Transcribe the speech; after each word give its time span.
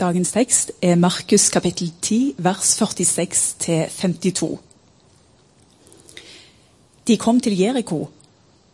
Dagens 0.00 0.30
tekst 0.32 0.70
er 0.80 0.94
Markus 0.96 1.50
kapittel 1.52 1.90
10, 2.02 2.34
vers 2.38 2.82
46-52. 2.82 4.56
De 7.06 7.16
kom 7.20 7.40
til 7.40 7.58
Jeriko, 7.58 8.08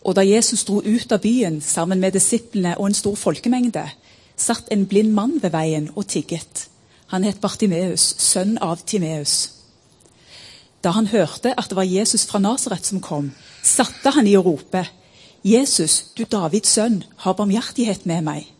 og 0.04 0.14
da 0.14 0.22
Jesus 0.22 0.62
dro 0.68 0.78
ut 0.86 1.10
av 1.10 1.24
byen 1.24 1.58
sammen 1.60 1.98
med 1.98 2.14
disiplene 2.14 2.76
og 2.78 2.86
en 2.86 2.94
stor 2.94 3.18
folkemengde, 3.18 3.82
satt 4.38 4.70
en 4.70 4.86
blind 4.86 5.10
mann 5.18 5.40
ved 5.42 5.50
veien 5.50 5.90
og 5.96 6.06
tigget. 6.06 6.68
Han 7.10 7.26
het 7.26 7.42
Bartimeus, 7.42 8.06
sønn 8.22 8.54
av 8.62 8.86
Timeus. 8.86 9.50
Da 10.78 10.94
han 10.94 11.10
hørte 11.10 11.58
at 11.58 11.72
det 11.72 11.80
var 11.80 11.90
Jesus 11.90 12.22
fra 12.30 12.38
Nasaret 12.38 12.86
som 12.86 13.02
kom, 13.02 13.32
satte 13.66 14.14
han 14.14 14.30
i 14.30 14.38
å 14.38 14.46
rope, 14.46 14.86
'Jesus, 15.42 16.04
du 16.14 16.22
Davids 16.22 16.70
sønn, 16.78 17.02
ha 17.16 17.32
barmhjertighet 17.32 18.06
med 18.06 18.22
meg.' 18.22 18.55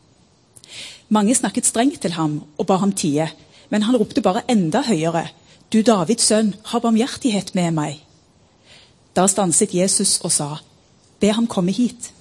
Mange 1.09 1.34
snakket 1.34 1.66
strengt 1.66 2.00
til 2.02 2.16
ham 2.16 2.41
og 2.59 2.66
ba 2.66 2.80
ham 2.82 2.93
tie, 2.93 3.29
men 3.70 3.82
han 3.86 3.96
ropte 3.96 4.23
bare 4.23 4.42
enda 4.51 4.83
høyere, 4.83 5.29
'Du 5.70 5.82
Davids 5.82 6.27
sønn, 6.27 6.55
ha 6.65 6.79
barmhjertighet 6.79 7.55
med 7.55 7.70
meg.' 7.70 8.02
Da 9.15 9.27
stanset 9.27 9.74
Jesus 9.74 10.20
og 10.23 10.32
sa, 10.32 10.56
'Be 11.20 11.32
ham 11.32 11.46
komme 11.46 11.73
hit.' 11.73 12.12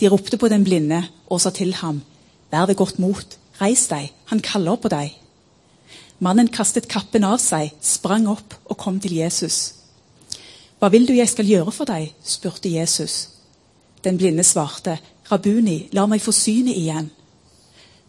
De 0.00 0.08
ropte 0.08 0.36
på 0.36 0.48
den 0.48 0.64
blinde 0.64 1.04
og 1.26 1.40
sa 1.40 1.50
til 1.50 1.74
ham, 1.74 2.02
'Vær 2.50 2.66
ved 2.66 2.74
godt 2.74 2.98
mot, 2.98 3.38
reis 3.60 3.86
deg, 3.86 4.12
han 4.26 4.40
kaller 4.40 4.76
på 4.76 4.88
deg.' 4.88 5.18
Mannen 6.20 6.48
kastet 6.48 6.88
kappen 6.88 7.24
av 7.24 7.38
seg, 7.38 7.70
sprang 7.80 8.26
opp 8.28 8.54
og 8.64 8.76
kom 8.78 9.00
til 9.00 9.14
Jesus. 9.14 9.74
'Hva 10.78 10.88
vil 10.88 11.08
du 11.08 11.12
jeg 11.12 11.28
skal 11.28 11.46
gjøre 11.46 11.72
for 11.72 11.84
deg?' 11.84 12.14
spurte 12.24 12.70
Jesus. 12.70 13.28
Den 14.04 14.18
blinde 14.18 14.44
svarte, 14.44 14.98
'Rabuni, 15.30 15.88
la 15.92 16.06
meg 16.06 16.22
få 16.22 16.32
synet 16.32 16.76
igjen.' 16.76 17.17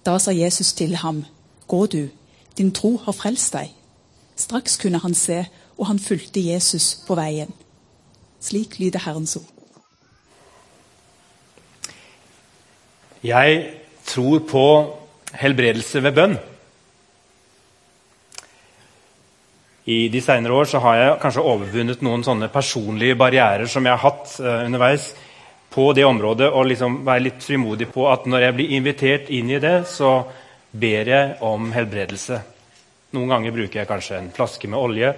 Da 0.05 0.17
sa 0.19 0.31
Jesus 0.31 0.73
til 0.73 0.95
ham, 0.95 1.25
'Gå 1.67 1.85
du, 1.85 2.09
din 2.57 2.71
tro 2.71 2.97
har 2.97 3.11
frelst 3.11 3.53
deg.' 3.53 3.75
Straks 4.35 4.77
kunne 4.77 4.99
han 4.99 5.13
se, 5.13 5.45
og 5.77 5.87
han 5.87 5.99
fulgte 5.99 6.39
Jesus 6.39 6.95
på 7.07 7.15
veien. 7.15 7.51
Slik 8.39 8.79
lyder 8.79 8.99
Herrens 8.99 9.35
ord. 9.35 9.49
Jeg 13.23 13.73
tror 14.05 14.39
på 14.39 14.65
helbredelse 15.35 16.03
ved 16.03 16.15
bønn. 16.15 16.37
I 19.85 20.07
de 20.07 20.21
senere 20.21 20.53
år 20.53 20.79
har 20.79 20.95
jeg 20.95 21.17
kanskje 21.21 21.43
overvunnet 21.43 22.03
noen 22.05 22.23
sånne 22.23 22.47
personlige 22.53 23.17
barrierer 23.19 23.67
som 23.67 23.85
jeg 23.85 23.97
har 23.97 24.03
hatt 24.03 24.35
uh, 24.39 24.65
underveis 24.67 25.09
på 25.69 25.89
det 25.93 26.05
området, 26.05 26.49
og 26.49 26.65
liksom 26.65 27.01
være 27.05 27.25
litt 27.27 27.43
frimodig 27.45 27.89
på 27.93 28.07
at 28.09 28.25
når 28.29 28.47
jeg 28.47 28.57
blir 28.57 28.77
invitert 28.77 29.29
inn 29.33 29.51
i 29.53 29.59
det, 29.61 29.83
så 29.89 30.23
ber 30.71 31.11
jeg 31.11 31.35
om 31.45 31.69
helbredelse. 31.73 32.39
Noen 33.17 33.33
ganger 33.33 33.53
bruker 33.53 33.81
jeg 33.81 33.89
kanskje 33.89 34.17
en 34.17 34.31
flaske 34.33 34.69
med 34.69 34.79
olje, 34.79 35.13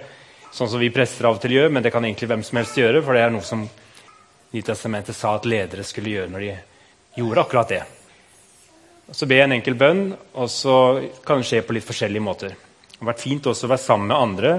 sånn 0.52 0.68
som 0.68 0.80
vi 0.80 0.92
prester 0.92 1.28
av 1.28 1.38
og 1.38 1.42
til 1.44 1.56
gjør, 1.56 1.72
men 1.72 1.84
det 1.84 1.92
kan 1.92 2.04
egentlig 2.04 2.28
hvem 2.28 2.44
som 2.44 2.60
helst 2.60 2.76
gjøre, 2.76 3.00
for 3.04 3.16
det 3.16 3.24
er 3.24 3.32
noe 3.32 3.46
som 3.46 3.64
Nytestamentet 4.52 5.16
sa 5.16 5.30
at 5.38 5.46
ledere 5.48 5.80
skulle 5.80 6.10
gjøre 6.12 6.28
når 6.28 6.42
de 6.44 6.50
gjorde 7.16 7.40
akkurat 7.40 7.70
det. 7.72 7.80
Så 9.08 9.24
ber 9.24 9.38
jeg 9.40 9.48
en 9.48 9.54
enkel 9.56 9.76
bønn, 9.80 10.02
og 10.12 10.50
så 10.52 10.74
kan 11.24 11.40
det 11.40 11.48
skje 11.48 11.62
på 11.64 11.72
litt 11.72 11.86
forskjellige 11.88 12.24
måter. 12.24 12.52
Det 12.52 13.00
har 13.00 13.08
vært 13.14 13.24
fint 13.24 13.48
også 13.48 13.64
å 13.64 13.72
være 13.72 13.82
sammen 13.82 14.12
med 14.12 14.18
andre 14.18 14.52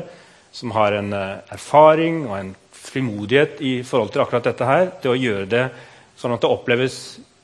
som 0.53 0.73
har 0.73 0.97
en 0.97 1.13
uh, 1.13 1.44
erfaring 1.53 2.23
og 2.25 2.33
en 2.39 2.52
frimodighet 2.84 3.62
i 3.64 3.73
forhold 3.88 4.12
til 4.14 4.23
akkurat 4.23 4.50
dette 4.50 4.67
her, 4.67 4.89
til 5.02 5.14
å 5.14 5.20
gjøre 5.20 5.48
det 5.52 5.64
sånn 6.20 6.36
at 6.36 6.44
det 6.44 6.52
oppleves 6.52 6.98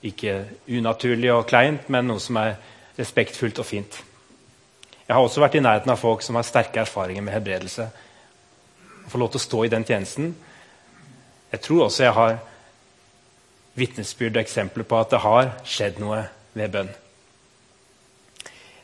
ikke 0.06 0.36
unaturlig 0.72 1.32
og 1.34 1.48
kleint, 1.50 1.88
men 1.92 2.08
noe 2.08 2.22
som 2.24 2.38
er 2.40 2.58
respektfullt 3.00 3.60
og 3.60 3.68
fint. 3.68 4.02
Jeg 5.08 5.16
har 5.16 5.24
også 5.24 5.42
vært 5.42 5.58
i 5.58 5.64
nærheten 5.64 5.92
av 5.92 6.00
folk 6.00 6.22
som 6.22 6.38
har 6.38 6.46
sterke 6.48 6.84
erfaringer 6.84 7.26
med 7.26 7.34
helbredelse. 7.34 7.88
Å 9.08 9.10
få 9.10 9.20
lov 9.20 9.34
til 9.34 9.42
å 9.42 9.48
stå 9.48 9.66
i 9.66 9.74
den 9.74 9.88
tjenesten 9.88 10.36
jeg 11.50 11.64
tror 11.66 11.88
også 11.88 12.06
jeg 12.06 12.14
har 12.14 12.36
vitnesbyrd 13.80 14.38
og 14.38 14.44
eksempler 14.44 14.86
på 14.86 14.98
at 15.00 15.14
det 15.14 15.22
har 15.24 15.54
skjedd 15.68 16.02
noe 16.02 16.22
ved 16.58 16.74
bønn. 16.74 16.92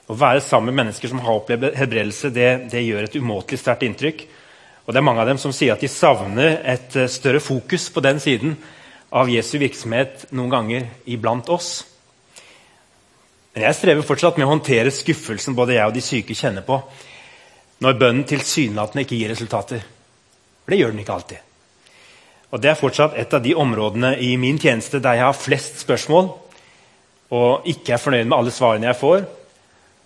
Å 0.06 0.18
være 0.18 0.42
sammen 0.46 0.72
med 0.72 0.84
mennesker 0.84 1.10
som 1.10 1.22
har 1.26 1.38
opplevd 1.40 1.76
helbredelse, 1.78 2.30
det, 2.34 2.50
det 2.72 2.84
gjør 2.86 3.08
et 3.08 3.18
umåtelig 3.18 3.62
sterkt 3.62 3.86
inntrykk. 3.88 4.26
Og 4.86 4.94
det 4.94 5.02
er 5.02 5.06
mange 5.08 5.24
av 5.24 5.30
dem 5.30 5.40
som 5.42 5.54
sier 5.56 5.74
at 5.74 5.82
de 5.82 5.90
savner 5.90 6.60
et 6.62 6.96
eh, 7.00 7.10
større 7.10 7.42
fokus 7.42 7.90
på 7.90 8.04
den 8.06 8.22
siden 8.22 8.54
av 9.16 9.30
Jesu 9.32 9.58
virksomhet 9.62 10.28
noen 10.36 10.52
ganger 10.54 10.88
iblant 11.10 11.50
oss. 11.50 11.80
Men 13.56 13.66
jeg 13.66 13.78
strever 13.78 14.06
fortsatt 14.06 14.38
med 14.38 14.46
å 14.46 14.52
håndtere 14.52 14.94
skuffelsen 14.94 15.56
både 15.58 15.78
jeg 15.78 15.90
og 15.90 15.96
de 15.96 16.04
syke 16.04 16.38
kjenner 16.38 16.66
på 16.68 16.78
når 17.84 17.98
bønnen 18.00 18.28
tilsynelatende 18.28 19.04
ikke 19.04 19.18
gir 19.18 19.32
resultater. 19.34 19.82
For 20.64 20.74
det 20.74 20.80
gjør 20.80 20.94
den 20.94 21.02
ikke 21.04 21.16
alltid. 21.16 21.42
Og 22.56 22.62
Det 22.62 22.70
er 22.72 22.80
fortsatt 22.80 23.18
et 23.20 23.34
av 23.36 23.42
de 23.44 23.56
områdene 23.58 24.14
i 24.24 24.36
min 24.40 24.60
tjeneste 24.62 25.02
der 25.04 25.18
jeg 25.18 25.28
har 25.28 25.36
flest 25.36 25.82
spørsmål 25.84 26.30
og 27.36 27.66
ikke 27.68 27.96
er 27.96 28.00
fornøyd 28.00 28.30
med 28.30 28.38
alle 28.38 28.54
svarene 28.54 28.88
jeg 28.92 29.00
får. 29.02 29.26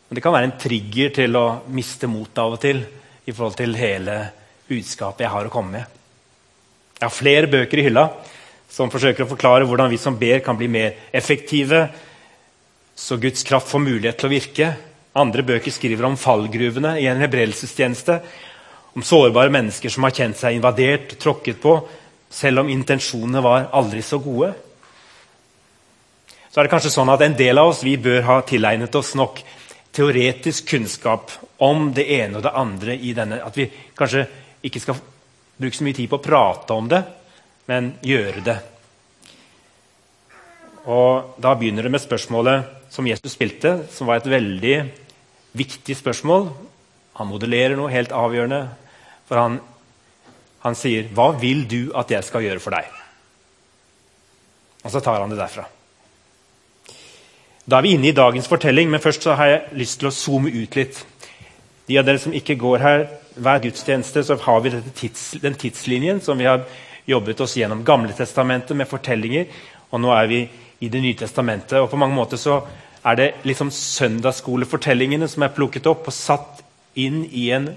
Men 0.08 0.18
det 0.18 0.24
kan 0.24 0.34
være 0.34 0.50
en 0.50 0.60
trigger 0.62 1.12
til 1.14 1.36
å 1.38 1.46
miste 1.70 2.10
motet 2.10 2.42
av 2.42 2.56
og 2.56 2.62
til 2.64 2.80
i 3.28 3.34
forhold 3.34 3.60
til 3.60 3.76
hele 3.78 4.16
budskapet 4.70 5.26
jeg 5.26 5.34
har 5.34 5.48
å 5.48 5.54
komme 5.54 5.80
med. 5.80 5.96
Jeg 7.00 7.08
har 7.08 7.16
flere 7.16 7.50
bøker 7.50 7.80
i 7.82 7.88
hylla 7.88 8.10
som 8.70 8.92
forsøker 8.94 9.26
å 9.26 9.32
forklare 9.32 9.66
hvordan 9.66 9.90
vi 9.90 9.98
som 9.98 10.18
ber, 10.20 10.44
kan 10.46 10.58
bli 10.58 10.68
mer 10.70 11.10
effektive, 11.16 11.88
så 12.96 13.18
Guds 13.18 13.46
kraft 13.48 13.72
får 13.72 13.82
mulighet 13.82 14.20
til 14.20 14.28
å 14.28 14.34
virke. 14.34 14.70
Andre 15.18 15.46
bøker 15.48 15.74
skriver 15.74 16.06
om 16.06 16.18
fallgruvene 16.20 16.98
i 17.02 17.08
en 17.10 17.22
hebredelsestjeneste. 17.24 18.20
Om 18.94 19.06
sårbare 19.06 19.54
mennesker 19.54 19.94
som 19.94 20.06
har 20.06 20.14
kjent 20.16 20.38
seg 20.38 20.58
invadert, 20.58 21.16
tråkket 21.22 21.62
på, 21.64 21.78
selv 22.30 22.62
om 22.62 22.70
intensjonene 22.70 23.42
var 23.42 23.70
aldri 23.80 24.04
så 24.06 24.20
gode. 24.22 24.52
Så 26.50 26.60
er 26.60 26.68
det 26.68 26.74
kanskje 26.74 26.92
sånn 26.94 27.10
at 27.14 27.24
En 27.24 27.38
del 27.38 27.62
av 27.62 27.72
oss 27.72 27.86
vi 27.86 27.96
bør 27.98 28.22
ha 28.28 28.42
tilegnet 28.46 28.96
oss 29.00 29.16
nok 29.18 29.42
teoretisk 29.96 30.70
kunnskap 30.70 31.32
om 31.66 31.90
det 31.96 32.06
ene 32.20 32.38
og 32.38 32.46
det 32.46 32.54
andre 32.56 32.96
i 32.96 33.14
denne. 33.18 33.42
At 33.42 33.58
vi 33.58 33.70
kanskje 33.98 34.28
ikke 34.64 34.82
skal 34.84 35.00
bruke 35.60 35.78
så 35.78 35.86
mye 35.86 35.98
tid 35.98 36.10
på 36.10 36.20
å 36.20 36.24
prate 36.24 36.76
om 36.76 36.90
det, 36.92 37.02
men 37.70 37.94
gjøre 38.06 38.44
det. 38.46 38.58
Og 40.90 41.36
Da 41.42 41.54
begynner 41.56 41.84
det 41.84 41.92
med 41.92 42.02
spørsmålet 42.02 42.92
som 42.92 43.08
Jesus 43.08 43.36
spilte, 43.36 43.86
som 43.92 44.08
var 44.08 44.20
et 44.20 44.30
veldig 44.30 44.78
viktig 45.54 45.96
spørsmål. 45.98 46.50
Han 47.20 47.30
modellerer 47.30 47.76
noe 47.78 47.92
helt 47.92 48.12
avgjørende. 48.16 48.64
For 49.28 49.38
han 49.38 49.60
han 50.60 50.76
sier, 50.76 51.08
'Hva 51.08 51.40
vil 51.40 51.68
du 51.68 51.92
at 51.96 52.12
jeg 52.12 52.24
skal 52.24 52.42
gjøre 52.42 52.60
for 52.60 52.72
deg?' 52.72 52.96
Og 54.84 54.92
så 54.92 55.00
tar 55.00 55.20
han 55.20 55.30
det 55.30 55.40
derfra. 55.40 55.66
Da 57.70 57.78
er 57.78 57.82
vi 57.82 57.94
inne 57.94 58.08
i 58.08 58.12
dagens 58.12 58.48
fortelling, 58.48 58.90
men 58.90 59.00
først 59.00 59.24
har 59.24 59.46
jeg 59.46 59.62
lyst 59.74 60.00
til 60.00 60.08
å 60.08 60.12
zoome 60.12 60.50
ut 60.50 60.76
litt. 60.76 61.06
De 61.88 61.98
av 61.98 62.06
dere 62.06 62.20
som 62.20 62.34
ikke 62.34 62.58
går 62.58 62.80
her 62.80 63.19
hver 63.36 63.62
gudstjeneste, 63.64 64.24
så 64.24 64.38
har 64.42 64.62
vi 64.62 64.74
tids, 64.96 65.32
den 65.42 65.58
tidslinjen 65.58 66.22
som 66.22 66.38
vi 66.40 66.48
har 66.50 66.64
jobbet 67.10 67.42
oss 67.42 67.58
gjennom 67.58 67.84
Gamle 67.86 68.14
testamentet 68.14 68.78
med 68.78 68.90
fortellinger. 68.90 69.48
Og 69.90 70.02
nå 70.02 70.14
er 70.16 70.30
vi 70.30 70.42
i 70.80 70.88
Det 70.90 71.02
nye 71.02 71.18
testamentet. 71.18 71.80
Og 71.80 71.90
på 71.92 71.98
mange 72.00 72.16
måter 72.16 72.40
så 72.40 72.62
er 73.06 73.16
det 73.16 73.34
liksom 73.44 73.72
søndagsskolefortellingene 73.72 75.28
som 75.28 75.44
er 75.44 75.56
plukket 75.56 75.88
opp 75.88 76.08
og 76.08 76.16
satt 76.16 76.64
inn 77.00 77.26
i 77.32 77.50
en 77.56 77.70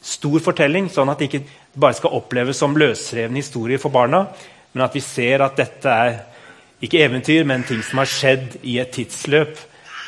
stor 0.00 0.40
fortelling, 0.40 0.88
sånn 0.88 1.10
at 1.12 1.20
det 1.20 1.28
ikke 1.28 1.44
bare 1.80 1.96
skal 1.98 2.16
oppleves 2.16 2.60
som 2.60 2.76
løsrevne 2.76 3.40
historier 3.40 3.80
for 3.80 3.92
barna, 3.92 4.26
men 4.72 4.84
at 4.84 4.96
vi 4.96 5.02
ser 5.04 5.44
at 5.44 5.58
dette 5.60 5.92
er 5.92 6.20
ikke 6.80 7.02
eventyr, 7.04 7.44
men 7.44 7.66
ting 7.68 7.82
som 7.84 8.00
har 8.00 8.08
skjedd 8.08 8.60
i 8.64 8.78
et 8.80 8.92
tidsløp. 8.94 9.58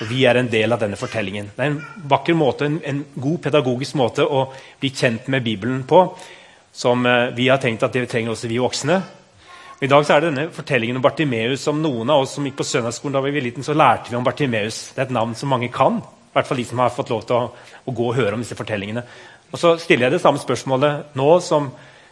Og 0.03 0.09
Vi 0.11 0.25
er 0.27 0.39
en 0.41 0.51
del 0.51 0.75
av 0.75 0.81
denne 0.83 0.99
fortellingen. 0.99 1.53
Det 1.55 1.63
er 1.63 1.71
en 1.71 2.07
vakker 2.11 2.35
måte, 2.35 2.67
en, 2.67 2.79
en 2.83 3.03
god 3.15 3.39
pedagogisk 3.45 3.95
måte 4.01 4.27
å 4.27 4.49
bli 4.81 4.91
kjent 4.91 5.29
med 5.31 5.45
Bibelen 5.47 5.85
på, 5.87 6.01
som 6.75 7.07
eh, 7.07 7.31
vi 7.37 7.47
har 7.53 7.61
tenkt 7.63 7.85
at 7.87 7.95
det 7.95 8.09
trenger 8.11 8.35
også 8.35 8.51
vi 8.51 8.59
voksne. 8.63 8.97
I 9.83 9.91
dag 9.91 10.07
er 10.11 10.23
det 10.23 10.31
denne 10.31 10.47
fortellingen 10.55 10.99
om 10.99 11.05
Bartimeus 11.05 11.63
som 11.67 11.81
noen 11.83 12.11
av 12.11 12.25
oss 12.25 12.37
som 12.37 12.45
gikk 12.47 12.59
på 12.61 12.67
søndagsskolen 12.67 13.17
da 13.17 13.23
vi 13.25 13.35
var 13.35 13.47
liten, 13.47 13.67
så 13.67 13.75
lærte 13.75 14.11
vi 14.11 14.19
om 14.19 14.27
Bartimeus. 14.27 14.89
Det 14.95 15.03
er 15.03 15.09
et 15.09 15.15
navn 15.15 15.35
som 15.39 15.51
mange 15.51 15.71
kan. 15.75 16.01
I 16.03 16.37
hvert 16.37 16.49
fall 16.49 16.63
de 16.63 16.67
som 16.69 16.83
har 16.83 16.95
fått 16.95 17.11
lov 17.13 17.27
til 17.29 17.39
å, 17.39 17.51
å 17.87 17.95
gå 17.95 18.09
og 18.09 18.17
høre 18.19 18.39
om 18.39 18.43
disse 18.43 18.59
fortellingene. 18.59 19.05
Og 19.53 19.61
så 19.61 19.75
stiller 19.83 20.09
jeg 20.09 20.17
det 20.17 20.23
samme 20.23 20.41
spørsmålet 20.41 21.17
nå 21.19 21.29
som, 21.45 21.69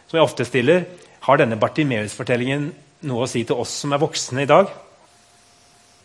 som 0.07 0.19
jeg 0.19 0.27
ofte 0.27 0.47
stiller. 0.47 0.83
Har 1.25 1.41
denne 1.41 1.59
Bartimeus-fortellingen 1.59 2.69
noe 3.09 3.25
å 3.25 3.29
si 3.31 3.43
til 3.47 3.63
oss 3.63 3.73
som 3.81 3.95
er 3.95 4.03
voksne 4.03 4.43
i 4.43 4.49
dag? 4.51 4.69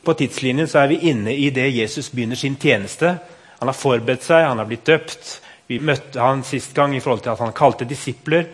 På 0.06 0.14
tidslinjen 0.14 0.68
så 0.70 0.84
er 0.84 0.92
vi 0.92 1.10
inne 1.10 1.34
i 1.34 1.48
det 1.50 1.66
Jesus 1.74 2.12
begynner 2.14 2.38
sin 2.38 2.54
tjeneste. 2.62 3.16
Han 3.58 3.66
har 3.66 3.74
forberedt 3.74 4.22
seg, 4.22 4.44
han 4.46 4.60
har 4.62 4.68
blitt 4.68 4.86
døpt. 4.86 5.30
Vi 5.66 5.80
møtte 5.82 6.22
han 6.22 6.44
sist 6.46 6.76
gang 6.76 6.94
i 6.94 7.00
forhold 7.02 7.24
til 7.24 7.32
at 7.32 7.42
han 7.42 7.54
kalte 7.56 7.88
disipler. 7.90 8.46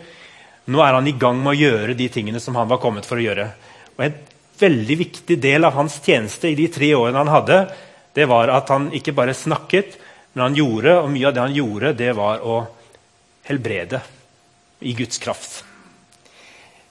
Nå 0.73 0.81
er 0.81 0.97
han 0.97 1.07
i 1.07 1.13
gang 1.19 1.37
med 1.43 1.53
å 1.53 1.59
gjøre 1.59 1.97
de 1.99 2.07
tingene 2.09 2.41
som 2.41 2.57
han 2.57 2.71
var 2.71 2.81
kommet 2.81 3.05
for 3.05 3.21
å 3.21 3.25
gjøre. 3.25 3.45
Og 3.93 4.05
En 4.07 4.15
veldig 4.63 4.97
viktig 4.97 5.37
del 5.43 5.67
av 5.67 5.75
hans 5.77 5.99
tjeneste 6.01 6.49
i 6.49 6.57
de 6.57 6.69
tre 6.73 6.89
årene 6.95 7.21
han 7.21 7.33
hadde, 7.33 7.59
det 8.17 8.25
var 8.29 8.49
at 8.53 8.69
han 8.73 8.89
ikke 8.95 9.13
bare 9.13 9.37
snakket, 9.37 9.99
Men 10.33 10.47
han 10.47 10.55
gjorde, 10.57 10.93
og 10.97 11.11
mye 11.13 11.27
av 11.27 11.33
det 11.35 11.41
han 11.43 11.53
gjorde, 11.53 11.93
det 11.93 12.13
var 12.17 12.41
å 12.41 12.55
helbrede 13.45 13.99
i 14.81 14.95
Guds 14.97 15.21
kraft. 15.21 15.59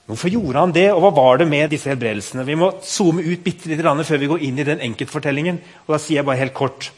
Hvorfor 0.09 0.33
gjorde 0.33 0.59
han 0.59 0.73
det, 0.75 0.89
og 0.91 0.99
hva 1.05 1.13
var 1.15 1.37
det 1.39 1.47
med 1.47 1.69
disse 1.71 1.87
helbredelsene? 1.87 2.43
Vi 2.43 2.57
må 2.59 2.73
zoome 2.83 3.23
ut 3.23 3.43
bitte 3.43 3.71
litt 3.71 3.79
før 3.79 4.19
vi 4.19 4.27
går 4.27 4.43
inn 4.43 4.59
i 4.59 4.67
den 4.67 4.83
enkeltfortellingen. 4.83 5.61
og 5.87 5.95
Da 5.95 5.99
sier 5.99 6.19
jeg 6.19 6.27
bare 6.27 6.41
helt 6.43 6.53
kort 6.53 6.91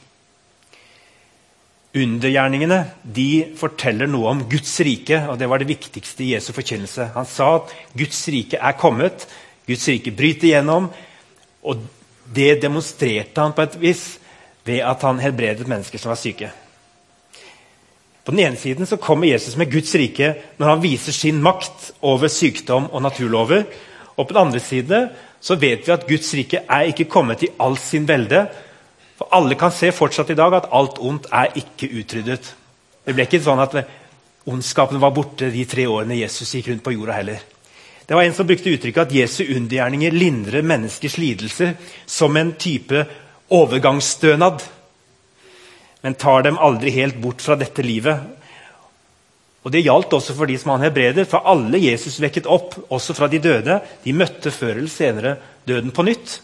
Undergjerningene 1.96 2.81
de 3.07 3.56
forteller 3.56 4.10
noe 4.12 4.28
om 4.34 4.42
Guds 4.52 4.74
rike, 4.84 5.16
og 5.31 5.38
det 5.40 5.48
var 5.48 5.62
det 5.62 5.69
viktigste 5.69 6.25
i 6.25 6.34
Jesu 6.34 6.52
forkynnelse. 6.52 7.13
Han 7.13 7.28
sa 7.30 7.54
at 7.62 7.72
Guds 7.96 8.19
rike 8.28 8.60
er 8.60 8.75
kommet, 8.75 9.24
Guds 9.63 9.88
rike 9.88 10.12
bryter 10.12 10.50
gjennom. 10.50 10.90
Og 11.63 11.86
det 12.36 12.58
demonstrerte 12.66 13.40
han 13.40 13.56
på 13.56 13.63
et 13.63 13.80
vis 13.80 14.04
ved 14.68 14.84
at 14.84 15.08
han 15.08 15.24
helbredet 15.24 15.69
mennesker 15.72 16.01
som 16.01 16.12
var 16.12 16.19
syke. 16.19 16.51
På 18.25 18.33
den 18.33 18.42
ene 18.42 18.57
siden 18.57 18.88
så 18.89 18.98
kommer 18.98 19.30
Jesus 19.30 19.56
med 19.57 19.69
Guds 19.72 19.94
rike 19.95 20.31
når 20.57 20.72
han 20.72 20.81
viser 20.81 21.13
sin 21.13 21.42
makt 21.45 21.92
over 22.01 22.31
sykdom 22.31 22.88
og 22.89 23.04
naturlover. 23.06 23.68
Og 24.18 24.27
på 24.27 24.33
den 24.33 24.42
andre 24.48 24.60
side 24.60 25.01
så 25.42 25.57
vet 25.62 25.86
vi 25.86 25.94
at 25.94 26.07
Guds 26.10 26.33
rike 26.33 26.63
er 26.66 26.89
ikke 26.89 27.06
kommet 27.06 27.44
i 27.45 27.51
all 27.62 27.77
sin 27.77 28.07
velde, 28.10 28.48
for 29.16 29.30
alle 29.31 29.56
kan 29.56 29.72
se 29.72 29.92
fortsatt 29.94 30.33
i 30.33 30.38
dag 30.38 30.57
at 30.57 30.72
alt 30.74 30.98
ondt 31.00 31.30
er 31.31 31.54
ikke 31.56 31.92
utryddet. 32.01 32.50
Det 33.06 33.13
ble 33.13 33.27
ikke 33.27 33.44
sånn 33.45 33.62
at 33.62 33.77
ondskapen 34.50 35.00
var 35.01 35.13
borte 35.13 35.51
de 35.54 35.66
tre 35.69 35.86
årene 35.88 36.18
Jesus 36.18 36.56
gikk 36.57 36.72
rundt 36.72 36.83
på 36.83 36.95
jorda 36.95 37.19
heller. 37.19 37.44
Det 38.06 38.13
var 38.13 38.24
En 38.24 38.33
som 38.33 38.48
brukte 38.48 38.69
uttrykket 38.69 39.07
at 39.07 39.16
Jesu 39.16 39.44
undergjerninger 39.44 40.12
lindrer 40.12 40.62
menneskers 40.62 41.18
lidelser 41.18 41.74
som 42.06 42.38
en 42.38 42.54
type 42.54 43.06
overgangsstønad, 43.50 44.62
men 46.06 46.13
tar 46.13 46.44
dem 46.46 46.60
aldri 46.62 46.92
helt 46.94 47.16
bort 47.18 47.42
fra 47.42 47.56
dette 47.57 47.81
livet. 47.81 48.19
Og 49.66 49.72
Det 49.74 49.81
gjaldt 49.81 50.12
også 50.13 50.36
for 50.38 50.46
de 50.46 50.54
som 50.62 50.75
han 50.75 50.84
hebreder, 50.86 51.25
for 51.25 51.42
alle 51.50 51.80
Jesus 51.81 52.19
vekket 52.22 52.46
opp, 52.46 52.75
også 52.94 53.16
fra 53.18 53.25
de 53.25 53.40
døde, 53.42 53.80
de 54.04 54.13
møtte 54.13 54.54
før 54.54 54.75
eller 54.75 54.92
senere 54.94 55.31
døden 55.66 55.90
på 55.90 56.06
nytt. 56.06 56.36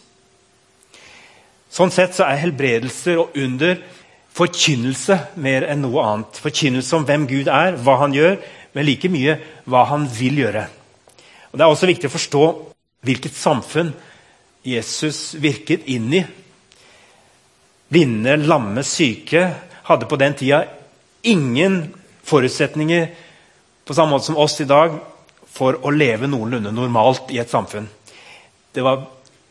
Sånn 1.70 1.94
sett 1.94 2.18
så 2.18 2.26
er 2.26 2.42
helbredelser 2.42 3.22
og 3.22 3.38
under 3.38 3.78
forkynnelse 4.34 5.20
mer 5.46 5.70
enn 5.70 5.86
noe 5.86 6.08
annet. 6.10 6.42
Forkynnelse 6.42 6.98
om 6.98 7.06
hvem 7.06 7.30
Gud 7.30 7.54
er, 7.54 7.78
hva 7.78 8.00
han 8.02 8.18
gjør, 8.18 8.42
men 8.74 8.90
like 8.90 9.14
mye 9.14 9.38
hva 9.70 9.86
han 9.94 10.10
vil 10.10 10.42
gjøre. 10.42 10.66
Og 11.52 11.60
Det 11.60 11.68
er 11.68 11.78
også 11.78 11.94
viktig 11.94 12.10
å 12.10 12.18
forstå 12.18 12.46
hvilket 13.06 13.38
samfunn 13.38 13.94
Jesus 14.66 15.36
virket 15.38 15.86
inn 15.86 16.10
i. 16.18 16.26
Blinde, 17.92 18.38
lamme, 18.38 18.84
syke 18.88 19.50
hadde 19.84 20.08
på 20.08 20.20
den 20.20 20.36
tida 20.40 20.64
ingen 21.28 21.82
forutsetninger 22.24 23.10
på 23.86 23.94
samme 23.94 24.16
måte 24.16 24.30
som 24.30 24.38
oss 24.40 24.62
i 24.64 24.68
dag 24.70 24.96
for 25.52 25.82
å 25.84 25.92
leve 25.92 26.30
noenlunde 26.32 26.72
normalt 26.72 27.34
i 27.36 27.42
et 27.42 27.52
samfunn. 27.52 27.90
Det 28.72 28.84
var 28.86 29.04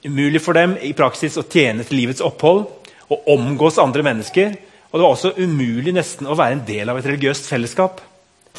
umulig 0.07 0.41
for 0.41 0.57
dem 0.57 0.79
i 0.81 0.95
praksis 0.97 1.37
å 1.37 1.45
tjene 1.45 1.85
til 1.85 2.01
livets 2.01 2.25
opphold 2.25 2.65
og 3.11 3.29
omgås 3.29 3.77
andre 3.83 4.07
mennesker. 4.07 4.55
Og 4.91 4.97
det 4.97 5.05
var 5.05 5.13
også 5.13 5.35
umulig 5.37 5.93
nesten 5.95 6.27
å 6.27 6.39
være 6.39 6.57
en 6.57 6.65
del 6.67 6.89
av 6.89 6.99
et 6.99 7.11
religiøst 7.11 7.51
fellesskap 7.51 8.01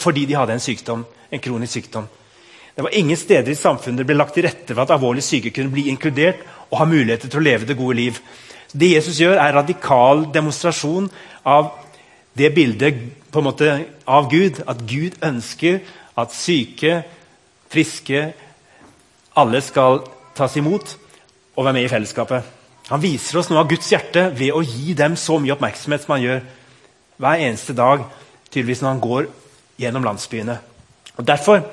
fordi 0.02 0.28
de 0.30 0.38
hadde 0.38 0.54
en 0.56 0.64
sykdom, 0.64 1.02
en 1.04 1.42
kronisk 1.44 1.74
sykdom. 1.74 2.06
Det 2.76 2.86
var 2.86 2.94
ingen 2.96 3.18
steder 3.18 3.52
i 3.52 3.58
samfunnet 3.60 4.00
det 4.00 4.08
ble 4.08 4.16
lagt 4.16 4.38
til 4.38 4.46
rette 4.46 4.72
for 4.72 4.86
at 4.86 4.94
alvorlig 4.96 5.24
syke 5.26 5.52
kunne 5.56 5.74
bli 5.74 5.90
inkludert 5.92 6.46
og 6.70 6.78
ha 6.80 6.88
muligheter 6.88 7.28
til 7.28 7.42
å 7.42 7.44
leve 7.50 7.68
det 7.68 7.76
gode 7.80 7.98
liv. 8.00 8.22
Det 8.72 8.94
Jesus 8.94 9.20
gjør, 9.20 9.38
er 9.40 9.56
radikal 9.58 10.26
demonstrasjon 10.34 11.10
av 11.46 11.74
det 12.38 12.54
bildet 12.56 13.02
måte 13.44 13.74
av 14.08 14.30
Gud. 14.32 14.62
At 14.68 14.86
Gud 14.88 15.20
ønsker 15.24 15.82
at 16.20 16.36
syke, 16.36 17.02
friske, 17.72 18.32
alle 19.36 19.62
skal 19.64 20.02
tas 20.36 20.56
imot 20.60 20.96
og 21.56 21.66
være 21.66 21.76
med 21.78 21.88
i 21.88 21.92
fellesskapet. 21.92 22.48
Han 22.92 23.04
viser 23.04 23.40
oss 23.40 23.52
noe 23.52 23.62
av 23.64 23.70
Guds 23.72 23.92
hjerte 23.92 24.30
ved 24.36 24.52
å 24.56 24.64
gi 24.66 24.96
dem 24.98 25.16
så 25.20 25.38
mye 25.40 25.54
oppmerksomhet 25.56 26.04
som 26.04 26.16
han 26.18 26.26
gjør 26.26 26.42
hver 27.22 27.44
eneste 27.46 27.76
dag 27.78 28.04
tydeligvis 28.52 28.82
når 28.84 28.92
han 28.92 29.04
går 29.04 29.28
gjennom 29.82 30.08
landsbyene. 30.08 30.58
Og 31.20 31.28
Derfor 31.28 31.64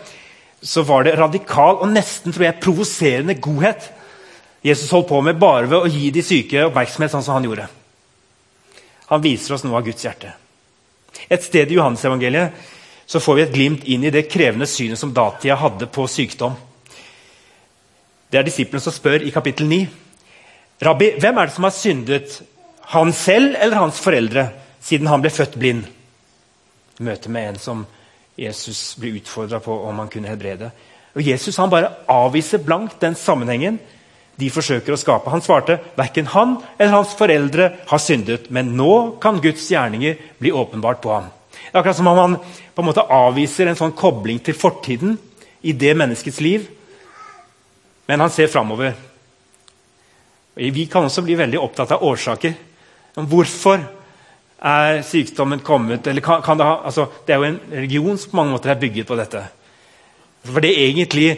så 0.62 0.82
var 0.86 1.06
det 1.06 1.18
radikal 1.18 1.78
og 1.82 1.90
nesten 1.90 2.34
tror 2.34 2.48
jeg, 2.48 2.60
provoserende 2.62 3.38
godhet 3.42 3.90
Jesus 4.68 4.92
holdt 4.92 5.08
på 5.08 5.20
med 5.24 5.38
bare 5.40 5.68
ved 5.70 5.78
å 5.80 5.90
gi 5.90 6.10
de 6.12 6.22
syke 6.24 6.66
oppmerksomhet 6.68 7.14
sånn 7.14 7.24
som 7.24 7.38
han 7.38 7.48
gjorde. 7.48 7.68
Han 9.08 9.24
viser 9.24 9.56
oss 9.56 9.64
noe 9.64 9.80
av 9.80 9.86
Guds 9.86 10.04
hjerte. 10.04 10.34
Et 11.28 11.42
sted 11.42 11.70
i 11.70 11.78
Johannesevangeliet 11.78 12.66
så 13.08 13.20
får 13.24 13.36
vi 13.36 13.44
et 13.46 13.54
glimt 13.54 13.86
inn 13.88 14.04
i 14.04 14.12
det 14.12 14.26
krevende 14.28 14.68
synet 14.68 15.00
som 15.00 15.14
datida 15.16 15.56
hadde 15.56 15.88
på 15.88 16.04
sykdom. 16.10 16.56
Det 18.28 18.36
er 18.36 18.44
disiplene 18.44 18.84
som 18.84 18.92
spør 18.92 19.24
i 19.24 19.32
kapittel 19.32 19.68
9. 19.70 19.86
Rabbi, 20.84 21.14
hvem 21.16 21.38
er 21.40 21.48
det 21.48 21.54
som 21.54 21.64
har 21.64 21.74
syndet? 21.74 22.34
Han 22.92 23.12
selv 23.16 23.56
eller 23.56 23.80
hans 23.80 24.00
foreldre, 24.04 24.50
siden 24.84 25.08
han 25.08 25.24
ble 25.24 25.32
født 25.32 25.56
blind? 25.60 25.86
Møte 27.00 27.32
med 27.32 27.54
en 27.54 27.62
som 27.62 27.86
Jesus 28.38 28.92
blir 29.00 29.16
utfordra 29.18 29.62
på 29.64 29.72
om 29.88 30.04
han 30.04 30.10
kunne 30.12 30.28
helbrede. 30.28 30.70
Og 31.16 31.24
Jesus 31.24 31.56
han 31.56 31.72
bare 31.72 31.94
avviser 32.12 32.62
blankt 32.62 33.00
den 33.00 33.16
sammenhengen 33.18 33.80
de 34.38 34.50
forsøker 34.54 34.94
å 34.94 35.00
skape. 35.00 35.30
Han 35.32 35.42
svarte 35.42 35.80
verken 35.98 36.30
han 36.34 36.56
eller 36.78 36.94
hans 36.94 37.14
foreldre 37.18 37.72
har 37.90 38.02
syndet, 38.02 38.48
men 38.54 38.76
nå 38.78 39.18
kan 39.22 39.40
Guds 39.42 39.66
gjerninger 39.70 40.18
bli 40.38 40.54
åpenbart 40.54 41.02
på 41.02 41.12
ham. 41.16 41.30
Det 41.58 41.74
er 41.74 41.80
akkurat 41.82 41.98
som 41.98 42.08
om 42.10 42.22
han 42.22 42.36
på 42.38 42.82
en 42.82 42.88
måte 42.88 43.04
avviser 43.12 43.68
en 43.68 43.78
sånn 43.78 43.96
kobling 43.98 44.38
til 44.44 44.56
fortiden 44.56 45.16
i 45.66 45.74
det 45.74 45.96
menneskets 45.98 46.38
liv 46.44 46.68
men 48.08 48.20
han 48.20 48.30
ser 48.32 48.48
framover. 48.48 48.94
Vi 50.54 50.86
kan 50.86 51.04
også 51.04 51.22
bli 51.26 51.36
veldig 51.36 51.60
opptatt 51.60 51.92
av 51.92 52.04
årsaker. 52.08 52.54
Hvorfor 53.28 53.82
er 54.64 55.02
sykdommen 55.06 55.60
kommet? 55.60 56.08
Kan, 56.24 56.40
kan 56.42 56.58
det, 56.58 56.64
ha, 56.64 56.78
altså, 56.88 57.04
det, 57.26 57.34
er 57.34 57.42
jo 57.42 57.48
en 57.50 57.60
religion 57.68 58.16
som 58.18 58.32
på 58.32 58.38
mange 58.40 58.56
måter 58.56 58.72
er 58.72 58.80
bygget 58.80 59.06
på 59.10 59.18
dette. 59.18 59.42
For 60.48 60.64
det 60.64 60.72
egentlig 60.72 61.28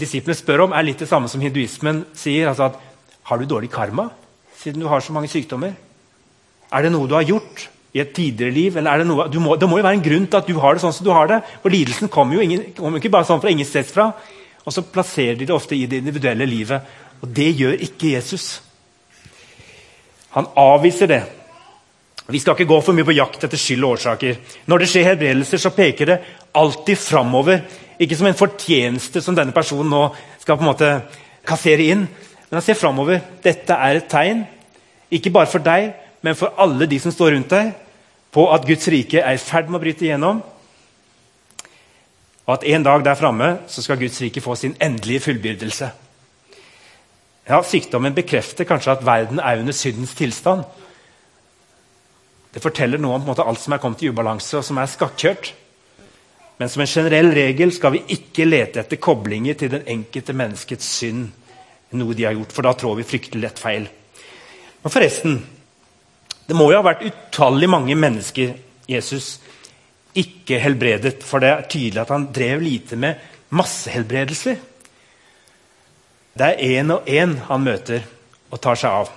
disiplene 0.00 0.36
spør 0.36 0.66
om, 0.66 0.74
er 0.74 0.86
litt 0.86 1.02
det 1.02 1.08
samme 1.10 1.30
som 1.30 1.42
hinduismen 1.42 2.04
sier. 2.16 2.48
Altså 2.50 2.70
at, 2.70 2.80
har 3.24 3.40
du 3.40 3.46
dårlig 3.48 3.70
karma 3.72 4.10
siden 4.58 4.82
du 4.82 4.88
har 4.90 5.02
så 5.04 5.14
mange 5.14 5.30
sykdommer? 5.32 5.74
Er 6.74 6.84
det 6.84 6.92
noe 6.92 7.08
du 7.08 7.14
har 7.16 7.26
gjort 7.26 7.68
i 7.94 8.00
et 8.02 8.12
tidligere 8.16 8.54
liv? 8.54 8.76
eller 8.76 8.90
er 8.90 9.04
Det 9.04 9.08
noe, 9.08 9.28
må, 9.40 9.56
det 9.56 9.68
må 9.68 9.78
jo 9.78 9.86
være 9.86 10.00
en 10.00 10.06
grunn 10.08 10.26
til 10.26 10.40
at 10.40 10.48
du 10.48 10.58
har 10.58 10.74
det 10.74 10.82
sånn 10.82 10.96
som 10.96 11.06
du 11.06 11.12
har 11.14 11.30
det. 11.30 11.40
Og 11.62 11.70
lidelsen 11.70 12.10
kommer 12.12 12.36
jo 12.36 12.44
ingen, 12.44 12.72
kommer 12.76 12.98
ikke 12.98 13.12
bare 13.14 13.28
sånn 13.28 13.40
fra 13.42 13.52
ingen 13.52 13.68
sted 13.68 13.86
fra. 13.86 14.10
Og 14.64 14.72
så 14.72 14.82
plasserer 14.82 15.38
de 15.38 15.46
det 15.46 15.54
ofte 15.54 15.76
i 15.76 15.86
det 15.86 16.00
individuelle 16.02 16.48
livet. 16.48 16.82
Og 17.22 17.30
det 17.36 17.50
gjør 17.54 17.78
ikke 17.86 18.14
Jesus. 18.16 18.60
Han 20.34 20.48
avviser 20.58 21.10
det. 21.10 21.22
Vi 22.26 22.40
skal 22.40 22.56
ikke 22.56 22.70
gå 22.72 22.80
for 22.80 22.96
mye 22.96 23.04
på 23.04 23.14
jakt 23.14 23.42
etter 23.44 23.60
skyld 23.60 23.84
og 23.84 23.98
årsaker. 23.98 24.38
Når 24.72 24.80
det 24.80 24.88
skjer 24.88 25.10
helbredelser, 25.10 25.60
så 25.60 25.74
peker 25.76 26.08
det 26.08 26.20
alltid 26.56 26.98
framover. 26.98 27.60
Ikke 28.02 28.16
som 28.18 28.26
en 28.26 28.38
fortjeneste 28.38 29.22
som 29.22 29.36
denne 29.36 29.54
personen 29.54 29.90
nå 29.92 30.08
skal 30.42 30.58
på 30.58 30.64
en 30.64 30.70
måte 30.72 30.90
kassere 31.46 31.90
inn. 31.92 32.06
Men 32.48 32.58
han 32.58 32.64
ser 32.64 32.78
framover. 32.78 33.22
Dette 33.44 33.76
er 33.76 34.00
et 34.00 34.10
tegn, 34.10 34.44
ikke 35.14 35.32
bare 35.34 35.50
for 35.50 35.62
deg, 35.62 35.92
men 36.24 36.36
for 36.38 36.56
alle 36.60 36.88
de 36.90 36.98
som 37.02 37.12
står 37.14 37.34
rundt 37.36 37.52
deg, 37.52 37.72
på 38.34 38.48
at 38.50 38.66
Guds 38.66 38.88
rike 38.90 39.20
er 39.22 39.36
i 39.36 39.42
ferd 39.42 39.68
med 39.70 39.78
å 39.78 39.84
bryte 39.84 40.06
igjennom, 40.06 40.40
og 42.44 42.52
at 42.58 42.64
en 42.68 42.84
dag 42.84 43.04
der 43.06 43.16
framme 43.16 43.50
skal 43.72 44.00
Guds 44.00 44.18
rike 44.20 44.42
få 44.44 44.56
sin 44.58 44.74
endelige 44.82 45.22
fullbyrdelse. 45.28 45.90
Ja, 47.48 47.60
Sykdommen 47.64 48.16
bekrefter 48.16 48.68
kanskje 48.68 48.92
at 48.92 49.04
verden 49.06 49.40
er 49.40 49.60
under 49.60 49.72
syndens 49.76 50.14
tilstand. 50.16 50.64
Det 52.54 52.62
forteller 52.62 53.00
noe 53.00 53.18
om 53.18 53.24
måte, 53.26 53.44
alt 53.44 53.60
som 53.60 53.74
er 53.74 53.80
kommet 53.82 54.02
i 54.04 54.10
ubalanse 54.12 54.60
og 54.60 54.64
som 54.64 54.78
er 54.80 54.90
skakkjørt. 54.90 55.52
Men 56.58 56.68
som 56.68 56.84
en 56.84 56.90
generell 56.90 57.32
regel 57.34 57.72
skal 57.74 57.96
vi 57.96 58.04
ikke 58.14 58.46
lete 58.46 58.84
etter 58.84 59.00
koblinger 59.02 59.56
til 59.58 59.72
den 59.72 59.88
enkelte 59.96 60.36
menneskets 60.36 60.86
synd. 61.00 61.32
noe 61.94 62.14
de 62.14 62.24
har 62.24 62.34
gjort, 62.34 62.52
For 62.52 62.62
da 62.62 62.72
trår 62.74 62.96
vi 62.96 63.02
fryktelig 63.02 63.42
lett 63.42 63.58
feil. 63.58 63.88
Og 64.82 64.92
forresten, 64.92 65.46
Det 66.46 66.54
må 66.54 66.70
jo 66.70 66.76
ha 66.76 66.84
vært 66.84 67.06
utallig 67.06 67.68
mange 67.70 67.94
mennesker 67.96 68.52
Jesus 68.86 69.40
ikke 70.14 70.58
helbredet. 70.60 71.22
For 71.24 71.40
det 71.40 71.48
er 71.48 71.62
tydelig 71.62 72.02
at 72.02 72.10
han 72.12 72.26
drev 72.32 72.60
lite 72.60 72.96
med 72.96 73.16
massehelbredelser. 73.48 74.58
Det 76.34 76.44
er 76.44 76.82
én 76.82 76.92
og 76.92 77.08
én 77.08 77.36
han 77.48 77.64
møter 77.64 78.04
og 78.50 78.60
tar 78.60 78.76
seg 78.76 78.90
av. 78.90 79.10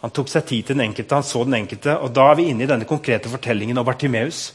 Han 0.00 0.10
tok 0.10 0.28
seg 0.28 0.46
tid 0.46 0.66
til 0.66 0.78
den 0.78 0.86
enkelte, 0.88 1.14
han 1.14 1.26
så 1.26 1.44
den 1.44 1.54
enkelte. 1.60 1.98
og 1.98 2.14
Da 2.14 2.30
er 2.30 2.34
vi 2.34 2.48
inne 2.50 2.64
i 2.64 2.70
denne 2.70 2.88
konkrete 2.88 3.28
fortellingen 3.28 3.78
om 3.78 3.84
Bartimeus. 3.86 4.52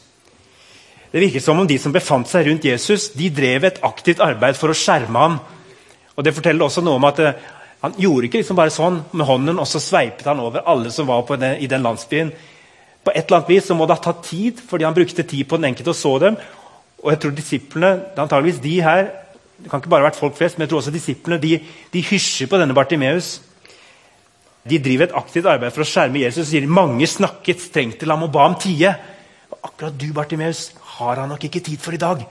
Det 1.12 1.22
virker 1.22 1.40
som 1.40 1.60
om 1.60 1.68
de 1.68 1.78
som 1.80 1.92
befant 1.94 2.28
seg 2.28 2.48
rundt 2.48 2.66
Jesus, 2.68 3.08
de 3.16 3.30
drev 3.32 3.64
et 3.64 3.80
aktivt 3.86 4.20
arbeid 4.20 4.58
for 4.58 4.72
å 4.72 4.76
skjerme 4.76 5.22
ham. 5.22 5.38
Og 6.16 6.24
Det 6.24 6.34
forteller 6.36 6.66
også 6.66 6.82
noe 6.84 6.98
om 6.98 7.06
at 7.08 7.22
uh, 7.22 7.32
han 7.80 7.94
gjorde 7.96 8.26
ikke 8.26 8.42
liksom 8.42 8.58
bare 8.58 8.74
sånn 8.74 9.00
med 9.14 9.26
hånden 9.28 9.60
og 9.62 9.68
så 9.70 9.80
sveipet 9.80 10.26
han 10.26 10.42
over 10.42 10.66
alle 10.66 10.90
som 10.92 11.06
var 11.08 11.24
den, 11.38 11.56
i 11.62 11.70
den 11.70 11.84
landsbyen. 11.86 12.32
På 13.06 13.14
et 13.14 13.24
eller 13.24 13.38
annet 13.38 13.52
vis 13.54 13.68
så 13.70 13.76
må 13.78 13.86
det 13.86 13.96
ha 13.96 14.04
tatt 14.04 14.24
tid, 14.26 14.58
fordi 14.60 14.84
han 14.84 14.96
brukte 14.96 15.24
tid 15.24 15.46
på 15.48 15.56
den 15.56 15.70
enkelte 15.70 15.94
og 15.94 15.96
så 15.96 16.14
dem. 16.20 16.38
Og 16.98 17.12
jeg 17.12 17.20
tror 17.22 17.36
disiplene, 17.36 17.92
antageligvis 18.18 18.60
de 18.60 18.74
her, 18.82 19.04
det 19.58 19.70
kan 19.70 19.80
ikke 19.80 19.90
bare 19.90 20.04
ha 20.04 20.10
vært 20.10 20.18
folk 20.18 20.36
flest, 20.38 20.58
men 20.58 20.66
jeg 20.66 20.72
tror 20.72 20.82
også 20.82 20.94
disiplene, 20.94 21.38
de, 21.42 21.58
de 21.94 22.02
hysjer 22.10 22.50
på 22.50 22.58
denne 22.60 22.74
Bartimeus. 22.76 23.38
De 24.68 24.78
driver 24.82 25.06
et 25.06 25.16
aktivt 25.18 25.48
arbeid 25.48 25.72
for 25.74 25.86
å 25.86 25.88
skjerme 25.88 26.20
Jesus 26.20 26.44
og 26.44 26.50
sier 26.50 26.68
mange 26.68 27.06
snakket 27.08 27.62
strengt 27.62 27.98
til 28.02 28.12
ham 28.12 28.26
og 28.26 28.34
ba 28.34 28.44
om 28.50 28.58
tie. 28.60 28.92
Akkurat 29.62 29.94
du, 29.98 30.10
Bartimeus, 30.14 30.68
har 30.98 31.22
han 31.22 31.30
nok 31.32 31.44
ikke 31.48 31.62
tid 31.64 31.80
for 31.82 31.94
i 31.94 32.00
dag. 32.00 32.24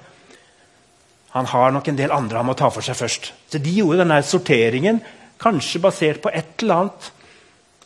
Han 1.36 1.46
har 1.46 1.72
nok 1.72 1.88
en 1.88 2.00
del 2.00 2.14
andre 2.14 2.42
han 2.42 2.50
må 2.50 2.56
ta 2.58 2.70
for 2.74 2.86
seg 2.86 2.98
først. 2.98 3.32
Så 3.52 3.62
De 3.62 3.74
gjorde 3.80 4.02
denne 4.02 4.20
sorteringen, 4.26 5.02
kanskje 5.40 5.82
basert 5.84 6.22
på 6.24 6.34
et 6.34 6.64
eller 6.64 6.84
annet. 6.84 7.10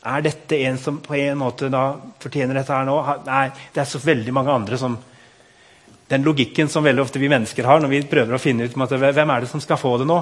Er 0.02 0.24
dette 0.26 0.58
en 0.66 0.78
som 0.82 0.98
på 1.04 1.14
en 1.20 1.38
måte 1.38 1.70
da 1.70 1.92
fortjener 2.22 2.58
dette 2.58 2.74
her 2.74 2.88
nå? 2.88 2.98
Nei, 3.28 3.48
det 3.74 3.84
er 3.84 3.90
så 3.90 4.02
veldig 4.02 4.34
mange 4.34 4.54
andre 4.54 4.80
som 4.82 5.00
Den 6.12 6.26
logikken 6.28 6.68
som 6.68 6.84
veldig 6.84 7.06
ofte 7.06 7.20
vi 7.22 7.30
mennesker 7.32 7.64
har 7.64 7.80
når 7.80 7.88
vi 7.88 8.00
prøver 8.04 8.36
å 8.36 8.40
finne 8.42 8.66
ut 8.68 8.74
måte, 8.76 8.98
hvem 9.00 9.30
er 9.32 9.46
det 9.46 9.48
som 9.48 9.62
skal 9.64 9.78
få 9.80 9.94
det 10.02 10.08
nå, 10.10 10.18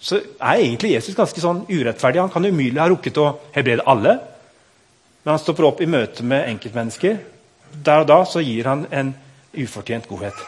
så 0.00 0.16
er 0.40 0.62
egentlig 0.62 0.94
Jesus 0.94 1.18
ganske 1.18 1.42
sånn 1.42 1.66
urettferdig. 1.68 2.22
Han 2.22 2.32
kan 2.32 2.48
umulig 2.48 2.80
ha 2.80 2.88
rukket 2.88 3.20
å 3.20 3.26
helbrede 3.52 3.84
alle. 3.84 4.14
Men 5.20 5.34
han 5.34 5.42
stopper 5.42 5.68
opp 5.68 5.82
i 5.84 5.90
møte 5.90 6.24
med 6.24 6.48
enkeltmennesker. 6.48 7.18
Der 7.76 8.06
og 8.06 8.08
da 8.08 8.22
så 8.24 8.40
gir 8.40 8.68
han 8.70 8.86
en 8.88 9.12
ufortjent 9.58 10.08
godhet. 10.08 10.38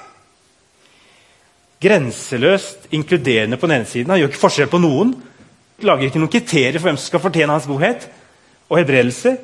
Grenseløst 1.81 2.89
inkluderende 2.91 3.57
på 3.57 3.67
den 3.67 3.81
ene 3.81 3.87
siden. 3.87 4.11
Han 4.11 4.19
gjør 4.23 4.33
ikke 4.33 4.43
forskjell 4.43 4.71
på 4.73 4.81
noen. 4.83 5.13
Lager 5.87 6.09
ikke 6.09 6.23
noen 6.23 6.33
kriterier 6.33 6.79
for 6.81 6.91
hvem 6.91 6.99
som 6.99 7.13
skal 7.13 7.23
fortjene 7.23 7.55
hans 7.55 7.69
godhet 7.71 8.09
og 8.69 8.81
helbredelse. 8.81 9.37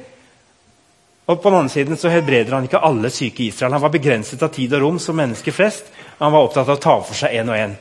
Og 1.24 1.40
på 1.40 1.48
den 1.50 1.58
andre 1.58 1.72
siden 1.72 1.96
så 1.96 2.10
helbreder 2.12 2.56
han 2.56 2.66
ikke 2.66 2.82
alle 2.84 3.10
syke 3.10 3.44
i 3.44 3.48
Israel. 3.52 3.72
Han 3.72 3.84
var 3.84 3.94
begrenset 3.94 4.42
av 4.42 4.50
tid 4.52 4.74
og 4.76 4.82
rom 4.82 4.98
som 5.00 5.16
mennesker 5.16 5.54
flest. 5.54 5.86
og 6.18 6.26
Han 6.26 6.34
var 6.34 6.48
opptatt 6.48 6.68
av 6.68 6.76
å 6.76 6.82
ta 6.82 6.96
for 7.00 7.16
seg 7.16 7.38
én 7.38 7.48
og 7.48 7.56
én. 7.56 7.76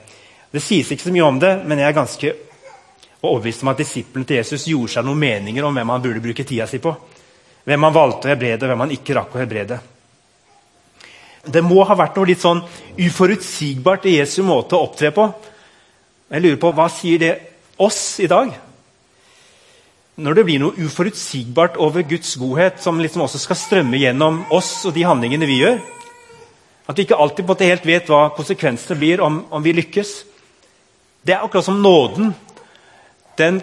Det 0.53 0.61
sies 0.61 0.91
ikke 0.91 1.09
så 1.09 1.15
mye 1.15 1.25
om 1.25 1.39
det, 1.41 1.55
men 1.65 1.81
jeg 1.81 1.89
er 1.89 1.97
ganske 1.97 2.33
overbevist 3.23 3.63
om 3.63 3.71
at 3.71 3.81
disiplene 3.81 4.27
til 4.27 4.37
Jesus 4.37 4.67
gjorde 4.69 4.93
seg 4.93 5.07
noen 5.07 5.19
meninger 5.19 5.65
om 5.65 5.75
hvem 5.75 5.91
han 5.95 6.03
burde 6.03 6.21
bruke 6.23 6.45
tida 6.45 6.67
si 6.69 6.79
på. 6.83 6.93
Hvem 7.63 7.87
han 7.87 7.95
valgte 7.95 8.27
å 8.27 8.33
helbrede, 8.33 8.63
og 8.63 8.71
hvem 8.71 8.83
han 8.85 8.95
ikke 8.95 9.17
rakk 9.17 9.35
å 9.35 9.41
helbrede. 9.41 9.79
Det 11.43 11.59
må 11.59 11.81
ha 11.83 11.95
vært 11.99 12.15
noe 12.15 12.29
litt 12.29 12.39
sånn 12.39 12.61
uforutsigbart 12.95 14.05
i 14.07 14.15
Jesu 14.15 14.39
måte 14.47 14.77
å 14.77 14.85
opptre 14.85 15.09
på. 15.11 15.25
Jeg 16.31 16.43
lurer 16.43 16.59
på, 16.61 16.71
Hva 16.71 16.87
sier 16.87 17.19
det 17.19 17.33
oss 17.83 18.19
i 18.23 18.29
dag? 18.31 18.53
Når 20.15 20.37
det 20.37 20.45
blir 20.47 20.61
noe 20.61 20.77
uforutsigbart 20.85 21.75
over 21.81 22.05
Guds 22.07 22.35
godhet 22.39 22.79
som 22.79 23.01
liksom 23.01 23.25
også 23.25 23.41
skal 23.41 23.59
strømme 23.59 23.99
gjennom 23.99 24.43
oss 24.53 24.85
og 24.87 24.93
de 24.95 25.03
handlingene 25.03 25.49
vi 25.49 25.57
gjør 25.63 25.81
At 26.87 26.97
vi 26.97 27.07
ikke 27.07 27.17
alltid 27.17 27.41
på 27.41 27.47
en 27.47 27.53
måte 27.55 27.67
helt 27.67 27.85
vet 27.87 28.09
hva 28.11 28.29
konsekvensene 28.37 28.99
blir 28.99 29.21
om, 29.23 29.41
om 29.49 29.63
vi 29.63 29.71
lykkes. 29.73 30.09
Det 31.23 31.33
er 31.35 31.43
akkurat 31.43 31.65
som 31.65 31.81
nåden. 31.81 32.33
Den 33.39 33.61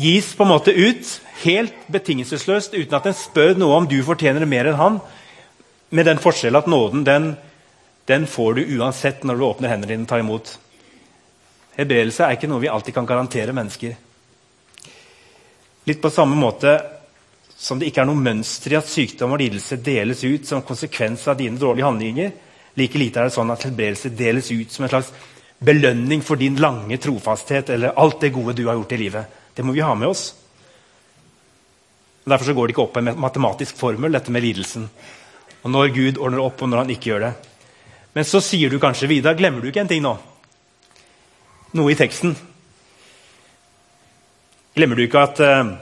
gis 0.00 0.34
på 0.36 0.44
en 0.44 0.52
måte 0.52 0.72
ut 0.72 1.16
helt 1.42 1.74
betingelsesløst 1.92 2.72
uten 2.76 2.96
at 2.96 3.08
den 3.08 3.16
spør 3.16 3.56
noe 3.60 3.76
om 3.76 3.88
du 3.88 3.98
fortjener 4.04 4.48
mer 4.48 4.68
enn 4.70 4.80
han. 4.80 5.02
Med 5.92 6.08
den 6.08 6.20
forskjell 6.22 6.56
at 6.56 6.70
nåden 6.70 7.04
den, 7.04 7.32
den 8.08 8.26
får 8.26 8.54
du 8.54 8.78
uansett 8.78 9.26
når 9.28 9.36
du 9.36 9.44
åpner 9.44 9.72
hendene 9.72 9.92
dine 9.92 10.06
og 10.06 10.10
tar 10.10 10.22
imot. 10.24 10.54
Helbredelse 11.76 12.24
er 12.24 12.36
ikke 12.36 12.48
noe 12.50 12.62
vi 12.62 12.70
alltid 12.72 12.96
kan 12.96 13.08
garantere 13.08 13.54
mennesker. 13.56 13.94
Litt 15.88 16.00
på 16.02 16.10
samme 16.14 16.38
måte 16.38 16.76
som 17.62 17.78
det 17.78 17.90
ikke 17.90 18.02
er 18.02 18.08
noe 18.08 18.18
mønster 18.18 18.74
i 18.74 18.78
at 18.78 18.88
sykdom 18.90 19.36
og 19.36 19.42
lidelse 19.42 19.78
deles 19.84 20.24
ut 20.24 20.48
som 20.48 20.64
konsekvens 20.66 21.28
av 21.30 21.36
dine 21.38 21.60
dårlige 21.60 21.86
handlinger, 21.86 22.32
like 22.74 22.98
lite 22.98 23.20
er 23.20 23.28
det 23.28 23.36
sånn 23.36 23.52
at 23.54 23.68
helbredelse 23.68 24.10
deles 24.18 24.50
ut 24.50 24.72
som 24.72 24.86
en 24.86 24.90
slags 24.90 25.12
belønning 25.62 26.24
for 26.26 26.40
din 26.40 26.56
lange 26.58 26.98
trofasthet 26.98 27.70
eller 27.70 27.94
alt 28.00 28.20
det 28.20 28.32
gode 28.34 28.56
du 28.58 28.64
har 28.66 28.80
gjort 28.80 28.94
i 28.96 29.00
livet. 29.04 29.40
Det 29.54 29.62
må 29.62 29.76
vi 29.76 29.84
ha 29.84 29.94
med 29.94 30.10
oss. 30.10 30.32
Derfor 32.24 32.52
går 32.54 32.66
det 32.66 32.74
ikke 32.74 32.86
opp 32.86 32.98
en 32.98 33.12
matematisk 33.18 33.78
formel, 33.78 34.14
dette 34.14 34.34
med 34.34 34.42
lidelsen. 34.42 34.88
Og 35.62 35.70
Når 35.70 35.94
Gud 35.94 36.18
ordner 36.18 36.42
opp, 36.42 36.62
og 36.62 36.68
når 36.68 36.82
han 36.82 36.90
ikke 36.90 37.12
gjør 37.12 37.26
det. 37.28 37.32
Men 38.14 38.24
så 38.28 38.40
sier 38.44 38.70
du 38.70 38.80
kanskje, 38.82 39.08
Vidar, 39.08 39.36
glemmer 39.38 39.62
du 39.62 39.70
ikke 39.70 39.84
en 39.84 39.88
ting 39.88 40.02
nå? 40.04 40.16
Noe 41.78 41.92
i 41.92 41.96
teksten. 41.96 42.34
Glemmer 44.76 44.98
du 44.98 45.04
ikke 45.04 45.22
at 45.22 45.40
uh, 45.40 45.72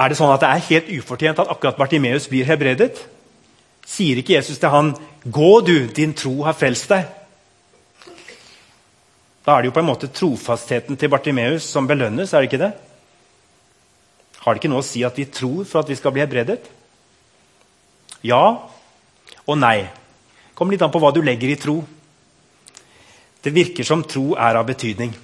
Er 0.00 0.10
det 0.10 0.18
sånn 0.18 0.32
at 0.32 0.42
det 0.42 0.50
er 0.50 0.68
helt 0.70 0.90
ufortjent 0.96 1.42
at 1.42 1.50
akkurat 1.52 1.78
Bartimeus 1.78 2.28
blir 2.30 2.48
hebredet? 2.48 3.04
Sier 3.86 4.20
ikke 4.20 4.36
Jesus 4.38 4.58
til 4.58 4.72
han, 4.72 4.94
'Gå, 5.24 5.60
du, 5.66 5.86
din 5.92 6.14
tro 6.14 6.42
har 6.46 6.56
frelst 6.56 6.88
deg'? 6.88 7.08
Da 9.44 9.56
er 9.56 9.62
det 9.62 9.70
jo 9.70 9.74
på 9.76 9.82
en 9.82 9.90
måte 9.90 10.08
trofastheten 10.08 10.96
til 10.96 11.08
Bartimeus 11.08 11.62
som 11.62 11.86
belønnes. 11.86 12.32
er 12.32 12.40
det 12.40 12.52
ikke 12.52 12.64
det? 12.64 12.72
Har 14.40 14.54
det 14.54 14.60
ikke 14.60 14.72
noe 14.72 14.80
å 14.80 14.86
si 14.86 15.02
at 15.04 15.18
vi 15.18 15.24
tror 15.24 15.64
for 15.64 15.80
at 15.80 15.88
vi 15.88 15.96
skal 15.98 16.12
bli 16.12 16.22
hebredet? 16.22 16.70
Ja 18.26 18.44
og 19.46 19.58
nei. 19.58 19.88
Kom 20.54 20.70
litt 20.70 20.82
an 20.84 20.92
på 20.92 21.00
hva 21.02 21.12
du 21.14 21.22
legger 21.24 21.50
i 21.50 21.58
tro. 21.60 21.78
Det 23.40 23.52
virker 23.54 23.86
som 23.86 24.04
tro 24.04 24.34
er 24.36 24.58
av 24.60 24.66
betydning. 24.68 25.14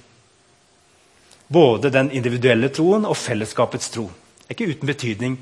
Både 1.47 1.91
den 1.93 2.09
individuelle 2.17 2.71
troen 2.73 3.05
og 3.07 3.17
fellesskapets 3.19 3.93
tro. 3.93 4.07
Det 4.09 4.49
er 4.49 4.57
ikke 4.57 4.73
uten 4.73 4.89
betydning 4.89 5.37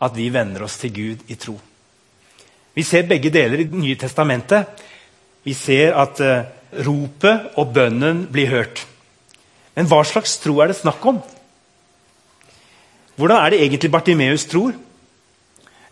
at 0.00 0.16
vi 0.16 0.28
venner 0.32 0.66
oss 0.66 0.78
til 0.80 0.92
Gud 0.94 1.24
i 1.32 1.38
tro. 1.40 1.56
Vi 2.74 2.84
ser 2.86 3.08
begge 3.08 3.32
deler 3.32 3.60
i 3.60 3.66
Det 3.68 3.78
nye 3.78 3.98
testamentet. 3.98 4.68
Vi 5.42 5.54
ser 5.54 5.96
at 5.96 6.20
uh, 6.20 6.44
ropet 6.86 7.56
og 7.58 7.72
bønnen 7.74 8.26
blir 8.30 8.52
hørt. 8.52 8.84
Men 9.74 9.88
hva 9.88 10.02
slags 10.04 10.36
tro 10.42 10.60
er 10.60 10.70
det 10.70 10.76
snakk 10.76 11.04
om? 11.06 11.18
Hvordan 13.16 13.40
er 13.40 13.50
det 13.50 13.62
egentlig 13.64 13.90
Bartimeus 13.90 14.44
tror? 14.44 14.76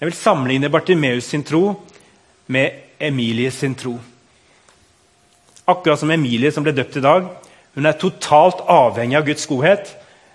Jeg 0.01 0.07
vil 0.07 0.15
sammenligne 0.15 0.71
Bartimeus 0.71 1.25
sin 1.25 1.43
tro 1.45 1.75
med 2.47 2.71
Emilie 3.01 3.51
sin 3.51 3.75
tro. 3.75 3.97
Akkurat 5.67 5.99
som 5.99 6.11
Emilie 6.11 6.53
som 6.55 6.63
ble 6.63 6.73
døpt 6.73 6.97
i 6.97 7.03
dag, 7.03 7.25
hun 7.75 7.87
er 7.87 7.99
totalt 7.99 8.63
avhengig 8.71 9.17
av 9.19 9.27
Guds 9.27 9.47
godhet. 9.47 9.91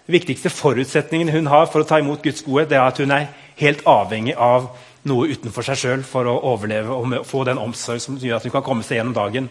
Den 0.08 0.18
viktigste 0.18 0.50
forutsetningen 0.52 1.32
hun 1.32 1.48
har 1.48 1.70
for 1.72 1.80
å 1.80 1.88
ta 1.88 2.00
imot 2.00 2.22
Guds 2.24 2.44
godhet, 2.44 2.70
det 2.70 2.78
er 2.78 2.88
at 2.90 3.00
hun 3.00 3.12
er 3.16 3.30
helt 3.60 3.86
avhengig 3.88 4.36
av 4.36 4.68
noe 5.08 5.30
utenfor 5.32 5.64
seg 5.64 5.80
sjøl 5.80 6.04
for 6.08 6.28
å 6.28 6.36
overleve 6.52 6.96
og 6.96 7.16
få 7.28 7.44
den 7.48 7.60
omsorg 7.60 8.02
som 8.04 8.18
gjør 8.20 8.42
at 8.42 8.48
hun 8.48 8.56
kan 8.58 8.66
komme 8.66 8.84
seg 8.84 9.00
gjennom 9.00 9.16
dagen. 9.16 9.48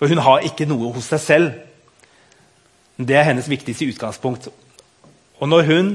For 0.00 0.08
hun 0.08 0.24
har 0.24 0.44
ikke 0.48 0.66
noe 0.68 0.92
hos 0.96 1.10
seg 1.12 1.20
selv. 1.20 1.52
Det 2.96 3.16
er 3.16 3.28
hennes 3.28 3.48
viktigste 3.48 3.90
utgangspunkt. 3.92 4.48
Og 5.40 5.48
når 5.48 5.68
hun 5.68 5.92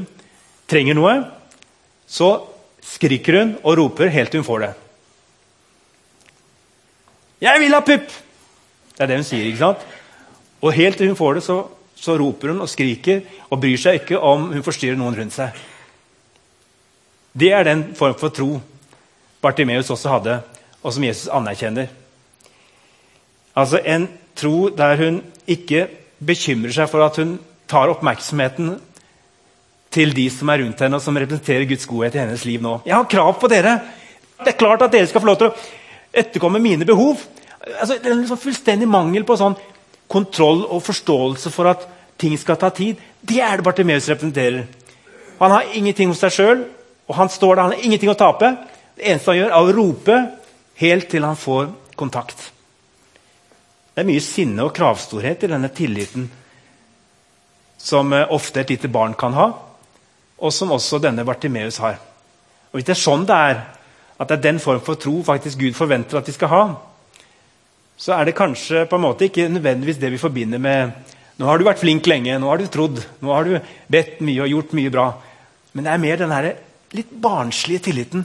trenger 0.70 0.98
noe, 0.98 1.16
så 2.08 2.30
skriker 2.88 3.40
hun 3.40 3.56
og 3.64 3.78
roper 3.80 4.12
helt 4.14 4.32
til 4.32 4.42
hun 4.42 4.48
får 4.48 4.60
det. 4.66 4.74
'Jeg 7.42 7.60
vil 7.60 7.74
ha 7.74 7.80
pupp!' 7.80 8.16
Det 8.98 9.04
er 9.04 9.08
det 9.08 9.18
hun 9.18 9.24
sier. 9.24 9.46
ikke 9.46 9.58
sant? 9.58 9.78
Og 10.62 10.74
helt 10.74 10.98
til 10.98 11.08
hun 11.08 11.16
får 11.16 11.34
det, 11.34 11.44
så, 11.44 11.68
så, 11.96 12.18
roper 12.18 12.48
hun 12.48 12.62
og 12.62 12.70
skriker 12.70 13.22
og 13.50 13.62
bryr 13.62 13.78
seg 13.78 14.02
ikke 14.02 14.20
om 14.20 14.50
hun 14.54 14.64
forstyrrer 14.66 14.98
noen 14.98 15.16
rundt 15.20 15.34
seg. 15.34 15.54
Det 17.38 17.52
er 17.54 17.64
den 17.64 17.94
form 17.96 18.16
for 18.18 18.34
tro 18.34 18.62
Bartimeus 19.42 19.90
også 19.94 20.10
hadde, 20.10 20.40
og 20.82 20.94
som 20.94 21.04
Jesus 21.04 21.30
anerkjenner. 21.30 21.88
Altså 23.56 23.82
En 23.86 24.08
tro 24.36 24.70
der 24.70 24.98
hun 24.98 25.22
ikke 25.48 25.88
bekymrer 26.26 26.74
seg 26.74 26.90
for 26.90 27.06
at 27.06 27.16
hun 27.22 27.38
tar 27.70 27.90
oppmerksomheten 27.94 28.80
til 29.94 30.14
de 30.16 30.28
som 30.34 30.50
er 30.52 30.62
rundt 30.64 30.82
henne, 30.84 30.98
og 30.98 31.04
som 31.04 31.18
representerer 31.18 31.68
Guds 31.70 31.88
godhet 31.90 32.18
i 32.18 32.22
hennes 32.22 32.46
liv 32.46 32.64
nå. 32.64 32.80
Jeg 32.86 32.96
har 32.96 33.10
krav 33.10 33.34
på 33.40 33.50
dere! 33.52 33.80
Det 34.38 34.54
er 34.54 34.60
klart 34.60 34.84
at 34.86 34.94
dere 34.94 35.08
skal 35.10 35.24
få 35.24 35.30
lov 35.32 35.40
til 35.40 35.50
å 35.50 35.56
etterkomme 36.22 36.62
mine 36.62 36.86
behov. 36.86 37.24
Altså, 37.80 37.98
det 37.98 38.06
er 38.06 38.14
en 38.14 38.22
liksom 38.22 38.42
fullstendig 38.42 38.90
mangel 38.90 39.26
på 39.26 39.38
sånn 39.40 39.58
kontroll 40.08 40.64
og 40.66 40.84
forståelse 40.86 41.52
for 41.52 41.72
at 41.72 41.88
ting 42.18 42.38
skal 42.40 42.58
ta 42.58 42.70
tid, 42.74 42.98
det 43.22 43.42
er 43.44 43.60
det 43.60 43.66
Bartimeus 43.66 44.08
representerer. 44.10 44.66
Han 45.38 45.54
har 45.54 45.74
ingenting 45.78 46.10
hos 46.10 46.22
seg 46.24 46.34
sjøl, 46.34 46.64
og 47.08 47.16
han 47.18 47.30
står 47.30 47.56
der, 47.56 47.62
han 47.62 47.76
har 47.76 47.86
ingenting 47.86 48.12
å 48.12 48.18
tape. 48.18 48.54
Det 48.98 49.06
eneste 49.06 49.34
han 49.34 49.40
gjør, 49.42 49.52
er 49.54 49.68
å 49.68 49.76
rope 49.76 50.18
helt 50.82 51.10
til 51.12 51.28
han 51.28 51.38
får 51.38 51.70
kontakt. 52.00 52.40
Det 53.94 54.04
er 54.04 54.10
mye 54.10 54.24
sinne 54.24 54.66
og 54.66 54.74
kravstorhet 54.78 55.46
i 55.46 55.52
denne 55.52 55.70
tilliten 55.74 56.28
som 57.78 58.14
eh, 58.14 58.26
ofte 58.34 58.62
et 58.62 58.74
lite 58.74 58.90
barn 58.94 59.14
kan 59.18 59.34
ha, 59.38 59.48
og 60.38 60.54
som 60.54 60.72
også 60.76 61.00
denne 61.02 61.26
Bartimeus 61.26 61.80
har. 61.82 61.98
Og 62.72 62.78
Hvis 62.78 62.88
det 62.88 62.96
er 62.96 63.02
sånn 63.02 63.26
det 63.26 63.36
er, 63.36 63.62
at 64.18 64.30
det 64.30 64.38
er 64.38 64.46
den 64.48 64.60
form 64.62 64.82
for 64.86 65.00
tro 65.00 65.22
faktisk 65.26 65.60
Gud 65.62 65.78
forventer 65.78 66.20
at 66.20 66.26
de 66.26 66.34
skal 66.36 66.52
ha, 66.52 66.64
så 67.98 68.14
er 68.14 68.28
det 68.28 68.38
kanskje 68.38 68.86
på 68.90 68.98
en 68.98 69.06
måte 69.08 69.26
ikke 69.26 69.48
nødvendigvis 69.50 70.00
det 70.02 70.12
vi 70.14 70.22
forbinder 70.22 70.62
med 70.62 71.14
Nå 71.38 71.46
har 71.46 71.60
du 71.62 71.68
vært 71.68 71.78
flink 71.78 72.08
lenge, 72.10 72.34
nå 72.42 72.48
har 72.50 72.58
du 72.58 72.66
trodd, 72.66 72.98
nå 73.22 73.30
har 73.30 73.46
du 73.46 73.60
bedt 73.94 74.24
mye 74.26 74.42
og 74.42 74.50
gjort 74.50 74.72
mye 74.74 74.90
bra. 74.90 75.04
Men 75.78 75.86
det 75.86 75.92
er 75.94 76.02
mer 76.02 76.18
den 76.18 76.32
litt 76.98 77.12
barnslige 77.14 77.84
tilliten. 77.86 78.24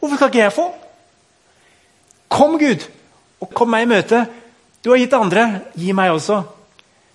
Hvorfor 0.00 0.18
skal 0.18 0.32
ikke 0.32 0.40
jeg 0.40 0.54
få? 0.56 0.64
Kom, 2.34 2.56
Gud, 2.58 2.82
og 3.38 3.52
kom 3.54 3.70
meg 3.70 3.86
i 3.86 3.90
møte. 3.92 4.24
Du 4.82 4.90
har 4.90 4.98
gitt 4.98 5.14
andre. 5.14 5.44
Gi 5.78 5.94
meg 5.94 6.10
også. 6.16 6.40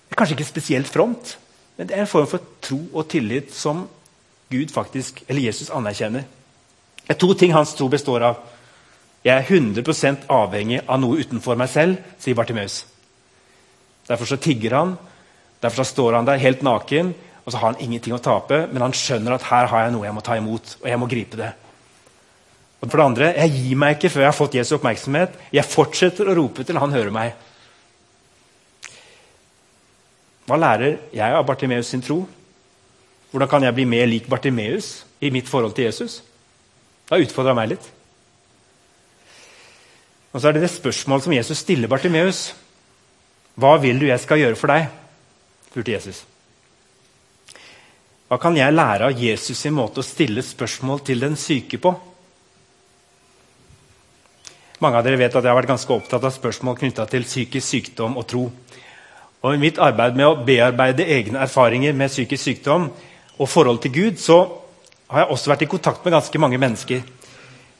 Det 0.08 0.16
er 0.16 0.20
kanskje 0.22 0.38
ikke 0.38 0.48
spesielt 0.48 0.88
fromt, 0.88 1.34
men 1.76 1.90
det 1.90 1.98
er 1.98 2.06
en 2.06 2.08
form 2.08 2.30
for 2.30 2.56
tro 2.64 2.80
og 2.96 3.10
tillit 3.12 3.52
som 3.52 3.84
Gud 4.50 4.72
faktisk, 4.72 5.22
eller 5.28 5.44
Jesus 5.44 5.70
anerkjenner. 5.70 6.24
Det 7.04 7.14
er 7.14 7.20
to 7.20 7.32
ting 7.34 7.52
hans 7.56 7.74
tro 7.76 7.88
består 7.88 8.24
av. 8.24 8.40
Jeg 9.24 9.34
er 9.34 9.48
100% 9.48 10.28
avhengig 10.32 10.82
av 10.86 11.00
noe 11.02 11.20
utenfor 11.20 11.58
meg 11.58 11.70
selv, 11.72 11.98
sier 12.20 12.36
Bartimeus. 12.38 12.82
Derfor 14.08 14.30
så 14.30 14.38
tigger 14.40 14.76
han, 14.76 14.94
derfor 15.60 15.82
så 15.82 15.92
står 15.92 16.16
han 16.16 16.28
der 16.28 16.40
helt 16.40 16.62
naken, 16.64 17.12
og 17.44 17.52
så 17.52 17.60
har 17.60 17.72
han 17.72 17.82
ingenting 17.84 18.14
å 18.16 18.22
tape, 18.22 18.66
men 18.72 18.84
han 18.84 18.94
skjønner 18.96 19.36
at 19.36 19.48
her 19.50 19.68
har 19.72 19.86
jeg 19.86 19.96
noe 19.96 20.06
jeg 20.06 20.16
må 20.16 20.24
ta 20.24 20.36
imot, 20.36 20.76
og 20.82 20.88
jeg 20.88 21.00
må 21.00 21.08
gripe 21.10 21.40
det. 21.40 21.50
Og 22.78 22.86
for 22.86 22.96
det 22.96 23.04
andre, 23.04 23.26
Jeg 23.36 23.50
gir 23.50 23.76
meg 23.76 23.96
ikke 23.96 24.10
før 24.10 24.20
jeg 24.20 24.28
har 24.28 24.38
fått 24.38 24.54
Jesu 24.54 24.74
oppmerksomhet. 24.76 25.30
Jeg 25.52 25.64
fortsetter 25.64 26.28
å 26.28 26.34
rope 26.34 26.64
til 26.64 26.78
han 26.78 26.92
hører 26.92 27.10
meg. 27.10 27.32
Hva 30.46 30.56
lærer 30.56 30.98
jeg 31.12 31.32
av 31.34 31.44
Bartimeus 31.44 31.88
sin 31.90 32.00
tro? 32.00 32.22
Hvordan 33.30 33.50
kan 33.50 33.66
jeg 33.66 33.76
bli 33.76 33.84
mer 33.84 34.08
lik 34.08 34.28
Bartimeus 34.28 35.04
i 35.20 35.30
mitt 35.30 35.48
forhold 35.48 35.74
til 35.76 35.84
Jesus? 35.84 36.22
Det 37.04 37.16
har 37.16 37.24
utfordra 37.24 37.54
meg 37.56 37.74
litt. 37.74 37.90
Og 40.32 40.40
så 40.40 40.48
er 40.48 40.56
det 40.56 40.64
det 40.64 40.72
spørsmålet 40.72 41.24
som 41.24 41.34
Jesus 41.36 41.62
stiller 41.64 41.90
Bartimeus. 41.90 42.50
Hva 43.58 43.76
vil 43.82 44.00
du 44.00 44.06
jeg 44.08 44.20
skal 44.22 44.40
gjøre 44.42 44.58
for 44.60 44.72
deg? 44.72 44.88
spurte 45.68 45.92
Jesus. 45.92 46.24
Hva 48.28 48.36
kan 48.40 48.56
jeg 48.56 48.74
lære 48.74 49.08
av 49.08 49.20
Jesus 49.20 49.60
sin 49.60 49.76
måte 49.76 50.02
å 50.02 50.06
stille 50.06 50.44
spørsmål 50.44 51.00
til 51.04 51.24
den 51.24 51.36
syke 51.40 51.80
på? 51.80 51.94
Mange 54.78 55.00
av 55.00 55.06
dere 55.06 55.18
vet 55.18 55.34
at 55.34 55.42
jeg 55.42 55.50
har 55.50 55.58
vært 55.58 55.72
ganske 55.72 55.94
opptatt 55.94 56.24
av 56.24 56.34
spørsmål 56.34 56.76
knytta 56.78 57.08
til 57.10 57.24
psykisk 57.26 57.66
sykdom 57.66 58.18
og 58.20 58.26
tro. 58.30 58.44
Og 59.42 59.54
I 59.54 59.60
mitt 59.60 59.80
arbeid 59.82 60.18
med 60.18 60.26
å 60.28 60.36
bearbeide 60.46 61.06
egne 61.08 61.40
erfaringer 61.46 61.96
med 61.96 62.12
psykisk 62.12 62.44
sykdom 62.44 62.90
og 63.38 63.48
forhold 63.48 63.80
til 63.82 63.94
Gud, 63.94 64.18
så 64.18 64.42
har 65.08 65.24
jeg 65.24 65.32
også 65.32 65.50
vært 65.52 65.64
i 65.64 65.70
kontakt 65.70 66.04
med 66.04 66.14
ganske 66.16 66.40
mange 66.42 66.58
mennesker 66.60 67.02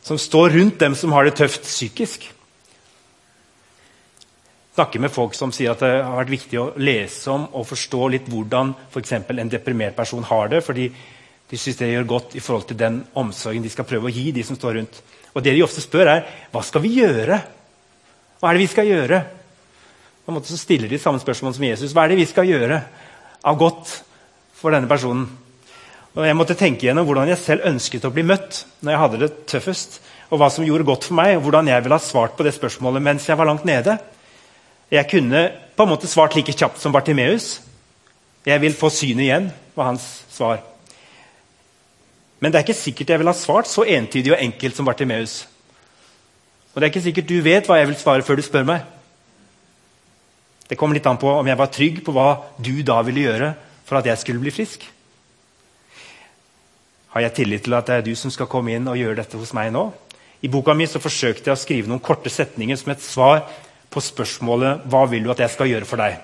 som 0.05 0.19
står 0.19 0.55
rundt 0.57 0.79
dem 0.81 0.95
som 0.97 1.13
har 1.13 1.27
det 1.27 1.37
tøft 1.37 1.67
psykisk. 1.67 2.29
Snakker 4.79 5.03
med 5.03 5.13
folk 5.13 5.35
som 5.35 5.53
sier 5.53 5.75
at 5.75 5.83
det 5.83 5.91
har 5.91 6.17
vært 6.21 6.33
viktig 6.33 6.59
å 6.61 6.71
lese 6.79 7.33
om 7.35 7.49
og 7.51 7.67
forstå 7.67 8.09
litt 8.15 8.29
hvordan 8.31 8.73
for 8.93 9.03
en 9.13 9.51
deprimert 9.51 9.97
person 9.97 10.25
har 10.25 10.53
det, 10.53 10.63
fordi 10.65 10.87
de 11.49 11.59
syns 11.59 11.81
det 11.81 11.91
gjør 11.91 12.09
godt 12.13 12.37
i 12.39 12.43
forhold 12.45 12.69
til 12.69 12.79
den 12.79 13.01
omsorgen 13.19 13.65
de 13.65 13.73
skal 13.73 13.89
prøve 13.89 14.09
å 14.09 14.13
gi 14.13 14.31
de 14.33 14.45
som 14.45 14.57
står 14.57 14.79
rundt. 14.79 15.01
Og 15.35 15.43
det 15.43 15.57
de 15.57 15.65
ofte 15.65 15.83
spør, 15.83 16.13
er 16.13 16.47
hva 16.53 16.63
skal 16.65 16.85
vi 16.85 16.95
gjøre? 17.01 17.41
Hva 18.39 18.49
er 18.49 18.57
det 18.57 18.63
vi 18.63 18.71
skal 18.71 18.89
gjøre? 18.89 19.21
På 20.25 20.33
en 20.33 20.39
måte 20.39 20.53
så 20.53 20.61
stiller 20.61 20.89
de 20.93 21.01
samme 21.01 21.21
spørsmål 21.21 21.57
som 21.57 21.65
Jesus. 21.65 21.93
Hva 21.97 22.05
er 22.05 22.13
det 22.13 22.21
vi 22.21 22.29
skal 22.29 22.49
gjøre 22.49 22.81
av 23.49 23.59
godt 23.59 23.95
for 24.61 24.77
denne 24.77 24.91
personen? 24.91 25.27
Og 26.19 26.27
Jeg 26.27 26.35
måtte 26.35 26.57
tenke 26.59 26.89
gjennom 26.89 27.07
hvordan 27.07 27.31
jeg 27.31 27.39
selv 27.39 27.67
ønsket 27.69 28.07
å 28.09 28.11
bli 28.11 28.25
møtt 28.27 28.65
når 28.83 28.91
jeg 28.91 29.01
hadde 29.05 29.19
det 29.23 29.29
tøffest. 29.47 30.01
Og 30.35 30.41
hva 30.43 30.49
som 30.51 30.67
gjorde 30.67 30.89
godt 30.89 31.07
for 31.07 31.17
meg, 31.17 31.37
og 31.37 31.45
hvordan 31.47 31.71
jeg 31.71 31.85
ville 31.85 31.95
ha 31.95 32.03
svart 32.03 32.35
på 32.37 32.45
det 32.45 32.57
spørsmålet 32.57 33.05
mens 33.05 33.29
jeg 33.29 33.39
var 33.39 33.47
langt 33.49 33.65
nede. 33.69 33.95
Jeg 34.91 35.07
kunne 35.09 35.45
på 35.79 35.87
en 35.87 35.93
måte 35.93 36.11
svart 36.11 36.35
like 36.35 36.53
kjapt 36.53 36.83
som 36.83 36.93
Bartimeus. 36.93 37.61
Jeg 38.49 38.61
vil 38.65 38.75
få 38.75 38.91
synet 38.91 39.29
igjen, 39.29 39.47
var 39.79 39.93
hans 39.93 40.09
svar. 40.33 40.59
Men 42.43 42.51
det 42.51 42.59
er 42.59 42.67
ikke 42.67 42.81
sikkert 42.81 43.15
jeg 43.15 43.23
ville 43.23 43.35
ha 43.35 43.39
svart 43.39 43.71
så 43.71 43.87
entydig 43.87 44.35
og 44.35 44.43
enkelt 44.43 44.77
som 44.77 44.91
Bartimeus. 44.91 45.39
Og 46.75 46.81
det 46.81 46.89
er 46.89 46.93
ikke 46.93 47.07
sikkert 47.07 47.31
du 47.31 47.39
vet 47.47 47.71
hva 47.71 47.79
jeg 47.79 47.93
vil 47.93 48.01
svare 48.01 48.27
før 48.27 48.39
du 48.39 48.47
spør 48.47 48.67
meg. 48.67 48.83
Det 50.69 50.77
kommer 50.79 50.99
litt 50.99 51.07
an 51.09 51.19
på 51.21 51.31
om 51.31 51.47
jeg 51.47 51.63
var 51.63 51.73
trygg 51.73 52.05
på 52.05 52.13
hva 52.15 52.31
du 52.59 52.75
da 52.83 53.01
ville 53.07 53.29
gjøre 53.31 53.55
for 53.87 54.03
at 54.03 54.11
jeg 54.11 54.27
skulle 54.27 54.43
bli 54.43 54.53
frisk. 54.55 54.83
Har 57.15 57.25
jeg 57.25 57.35
tillit 57.39 57.65
til 57.65 57.77
at 57.77 57.89
det 57.89 57.97
er 57.97 58.05
du 58.05 58.13
som 58.19 58.33
skal 58.33 58.51
komme 58.51 58.75
inn 58.77 58.89
og 58.91 58.99
gjøre 59.01 59.23
dette 59.23 59.41
hos 59.41 59.55
meg 59.57 59.73
nå? 59.73 59.89
I 60.45 60.51
boka 60.53 60.75
mi 60.77 60.87
så 60.87 61.01
forsøkte 61.03 61.49
jeg 61.49 61.57
å 61.57 61.61
skrive 61.61 61.91
noen 61.91 62.05
korte 62.05 62.31
setninger 62.31 62.79
som 62.79 62.93
et 62.93 63.03
svar 63.03 63.43
på 63.89 64.03
spørsmålet 64.05 64.85
hva 64.91 65.07
vil 65.11 65.25
du 65.25 65.33
at 65.33 65.41
jeg 65.43 65.55
skal 65.55 65.71
gjøre 65.71 65.89
for 65.89 66.03
deg. 66.03 66.19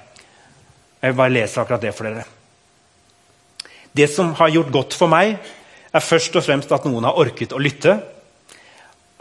Jeg 1.01 1.13
vil 1.13 1.19
bare 1.19 1.35
lese 1.35 1.61
akkurat 1.61 1.83
det 1.83 1.95
for 1.97 2.09
dere. 2.09 2.27
Det 3.95 4.11
som 4.11 4.33
har 4.37 4.53
gjort 4.53 4.73
godt 4.75 4.97
for 4.99 5.11
meg, 5.11 5.39
er 5.95 6.03
først 6.03 6.37
og 6.37 6.45
fremst 6.45 6.73
at 6.75 6.87
noen 6.89 7.07
har 7.07 7.19
orket 7.19 7.55
å 7.55 7.63
lytte. 7.63 7.97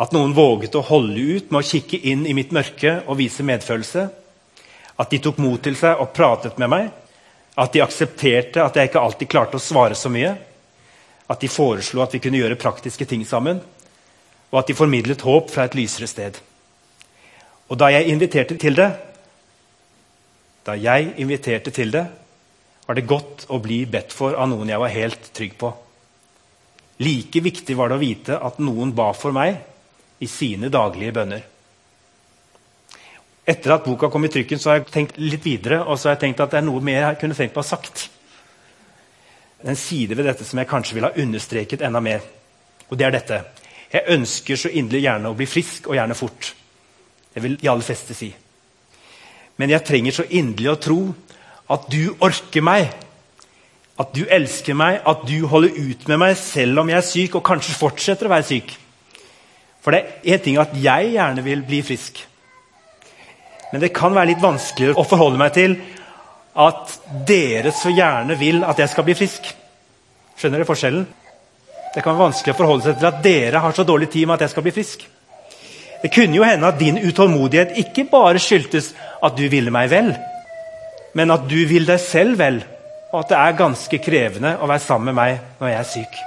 At 0.02 0.14
noen 0.16 0.34
våget 0.36 0.76
å 0.76 0.86
holde 0.86 1.16
ut 1.38 1.52
med 1.52 1.62
å 1.62 1.68
kikke 1.68 2.00
inn 2.10 2.26
i 2.28 2.34
mitt 2.36 2.52
mørke 2.56 2.98
og 3.06 3.20
vise 3.22 3.46
medfølelse. 3.46 4.08
At 5.00 5.14
de 5.14 5.20
tok 5.22 5.40
mot 5.42 5.62
til 5.64 5.78
seg 5.80 6.02
og 6.02 6.12
pratet 6.16 6.58
med 6.62 6.72
meg. 6.74 6.90
At 7.56 7.74
de 7.74 7.84
aksepterte 7.86 8.64
at 8.64 8.76
jeg 8.76 8.90
ikke 8.90 9.04
alltid 9.04 9.30
klarte 9.30 9.60
å 9.62 9.64
svare 9.64 9.96
så 9.98 10.12
mye 10.12 10.34
at 11.30 11.42
de 11.42 11.50
foreslo 11.52 12.04
at 12.04 12.14
vi 12.14 12.22
kunne 12.24 12.42
gjøre 12.42 12.60
praktiske 12.60 13.06
ting 13.10 13.24
sammen, 13.28 13.62
og 14.52 14.60
at 14.60 14.70
de 14.70 14.78
formidlet 14.78 15.24
håp 15.26 15.50
fra 15.52 15.66
et 15.68 15.78
lysere 15.78 16.08
sted. 16.10 16.38
Og 17.72 17.80
da 17.80 17.90
jeg 17.94 18.12
inviterte 18.12 18.58
til 18.60 18.76
det, 18.78 18.90
da 20.68 20.76
jeg 20.78 21.14
inviterte 21.18 21.72
til 21.72 21.94
det, 21.96 22.04
var 22.86 23.00
det 23.00 23.08
godt 23.08 23.48
å 23.50 23.60
bli 23.64 23.84
bedt 23.90 24.14
for 24.14 24.36
av 24.36 24.50
noen 24.52 24.70
jeg 24.70 24.82
var 24.82 24.92
helt 24.92 25.32
trygg 25.36 25.56
på. 25.60 25.72
Like 27.04 27.42
viktig 27.44 27.76
var 27.80 27.90
det 27.90 27.98
å 27.98 28.04
vite 28.04 28.38
at 28.38 28.60
noen 28.62 28.92
ba 28.96 29.10
for 29.18 29.36
meg 29.36 29.58
i 30.24 30.30
sine 30.30 30.70
daglige 30.72 31.16
bønner. 31.16 31.44
Etter 33.44 33.74
at 33.76 33.84
boka 33.88 34.08
kom 34.12 34.24
i 34.24 34.32
trykken, 34.32 34.60
så 34.60 34.70
har 34.70 34.78
jeg 34.80 34.92
tenkt 34.92 35.18
litt 35.20 35.44
videre 35.44 35.82
og 35.84 35.98
så 35.98 36.10
har 36.10 36.16
jeg 36.16 36.28
tenkt 36.28 36.44
at 36.44 36.54
det 36.54 36.62
er 36.62 36.68
noe 36.68 36.84
mer 36.84 37.02
jeg 37.02 37.20
kunne 37.24 37.40
tenkt 37.40 37.56
på 37.56 37.64
å 37.64 37.66
ha 37.66 37.72
sagt 37.74 38.06
en 39.72 39.80
side 39.80 40.18
ved 40.18 40.28
dette 40.28 40.46
som 40.46 40.60
jeg 40.60 40.70
kanskje 40.70 40.98
ville 40.98 41.10
ha 41.12 41.22
understreket 41.24 41.84
enda 41.86 42.02
mer. 42.04 42.24
Og 42.90 42.98
det 43.00 43.08
er 43.08 43.16
dette. 43.16 43.40
Jeg 43.94 44.10
ønsker 44.16 44.60
så 44.60 44.72
inderlig 44.74 45.06
gjerne 45.06 45.30
å 45.30 45.38
bli 45.38 45.48
frisk, 45.48 45.88
og 45.88 45.96
gjerne 45.98 46.18
fort. 46.18 46.54
Det 47.34 47.44
vil 47.44 47.58
de 47.62 47.70
aller 47.70 47.86
fleste 47.86 48.16
si. 48.18 48.30
Men 49.58 49.70
jeg 49.70 49.86
trenger 49.86 50.18
så 50.18 50.26
inderlig 50.30 50.72
å 50.72 50.82
tro 50.82 51.00
at 51.74 51.88
du 51.94 52.16
orker 52.20 52.66
meg. 52.66 52.90
At 54.02 54.14
du 54.16 54.24
elsker 54.26 54.78
meg, 54.78 55.00
at 55.06 55.26
du 55.30 55.46
holder 55.48 55.78
ut 55.78 56.08
med 56.10 56.20
meg 56.24 56.38
selv 56.40 56.82
om 56.82 56.90
jeg 56.90 56.98
er 56.98 57.08
syk, 57.08 57.38
og 57.38 57.46
kanskje 57.46 57.78
fortsetter 57.78 58.28
å 58.28 58.34
være 58.34 58.50
syk. 58.50 58.74
For 59.84 59.94
det 59.94 60.02
er 60.02 60.36
én 60.36 60.44
ting 60.44 60.58
at 60.62 60.74
jeg 60.80 61.14
gjerne 61.14 61.44
vil 61.46 61.62
bli 61.68 61.82
frisk. 61.86 62.24
Men 63.74 63.82
det 63.82 63.94
kan 63.94 64.14
være 64.16 64.32
litt 64.32 64.42
vanskeligere 64.42 64.98
å 64.98 65.06
forholde 65.08 65.40
meg 65.42 65.54
til 65.56 65.78
at 66.54 66.94
dere 67.28 67.74
så 67.74 67.92
gjerne 67.94 68.38
vil 68.38 68.64
at 68.68 68.80
jeg 68.80 68.92
skal 68.92 69.06
bli 69.08 69.16
frisk. 69.18 69.50
Skjønner 70.38 70.62
dere 70.62 70.70
forskjellen? 70.70 71.06
Det 71.94 72.02
kan 72.02 72.16
være 72.16 72.28
vanskelig 72.28 72.54
å 72.54 72.58
forholde 72.58 72.88
seg 72.88 73.00
til 73.00 73.10
at 73.10 73.24
dere 73.26 73.62
har 73.62 73.76
så 73.76 73.86
dårlig 73.86 74.10
tid 74.14 74.28
med 74.28 74.38
at 74.38 74.46
jeg 74.46 74.54
skal 74.54 74.66
bli 74.66 74.74
frisk. 74.76 75.06
Det 76.04 76.12
kunne 76.12 76.36
jo 76.36 76.46
hende 76.46 76.68
at 76.68 76.80
din 76.82 77.00
utålmodighet 77.00 77.78
ikke 77.80 78.10
bare 78.12 78.42
skyldtes 78.42 78.92
at 79.24 79.38
du 79.38 79.46
ville 79.50 79.72
meg 79.72 79.90
vel, 79.94 80.12
men 81.16 81.32
at 81.32 81.46
du 81.48 81.60
vil 81.70 81.88
deg 81.88 82.02
selv 82.02 82.42
vel, 82.42 82.60
og 83.14 83.22
at 83.22 83.32
det 83.32 83.40
er 83.40 83.60
ganske 83.62 84.00
krevende 84.04 84.56
å 84.58 84.68
være 84.68 84.84
sammen 84.84 85.14
med 85.14 85.20
meg 85.22 85.62
når 85.62 85.70
jeg 85.70 85.80
er 85.80 85.90
syk. 85.94 86.22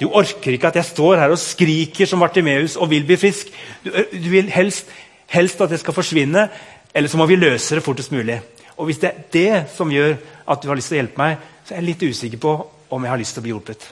Du 0.00 0.08
orker 0.18 0.54
ikke 0.54 0.70
at 0.70 0.78
jeg 0.78 0.88
står 0.88 1.20
her 1.22 1.32
og 1.32 1.40
skriker 1.40 2.08
som 2.08 2.22
Bartimeus 2.22 2.76
og 2.76 2.90
vil 2.92 3.04
bli 3.08 3.16
frisk. 3.20 3.50
Du, 3.84 3.90
du 4.12 4.28
vil 4.32 4.50
helst, 4.52 4.88
helst 5.32 5.60
at 5.62 5.72
det 5.72 5.80
skal 5.82 5.96
forsvinne, 5.96 6.48
eller 6.92 7.08
så 7.08 7.20
må 7.20 7.26
vi 7.30 7.40
løse 7.40 7.78
det 7.78 7.84
fortest 7.84 8.12
mulig. 8.12 8.40
Og 8.82 8.88
Hvis 8.90 8.98
det 8.98 9.08
er 9.08 9.26
det 9.30 9.70
som 9.70 9.90
gjør 9.94 10.16
at 10.50 10.62
du 10.62 10.66
har 10.66 10.74
lyst 10.74 10.90
til 10.90 10.98
å 10.98 11.02
hjelpe 11.04 11.22
meg, 11.22 11.42
så 11.62 11.74
er 11.74 11.78
jeg 11.78 11.86
litt 11.86 12.02
usikker 12.02 12.40
på 12.42 12.54
om 12.92 13.04
jeg 13.04 13.12
har 13.12 13.20
lyst 13.20 13.36
til 13.36 13.42
å 13.42 13.44
bli 13.44 13.52
hjulpet. 13.52 13.84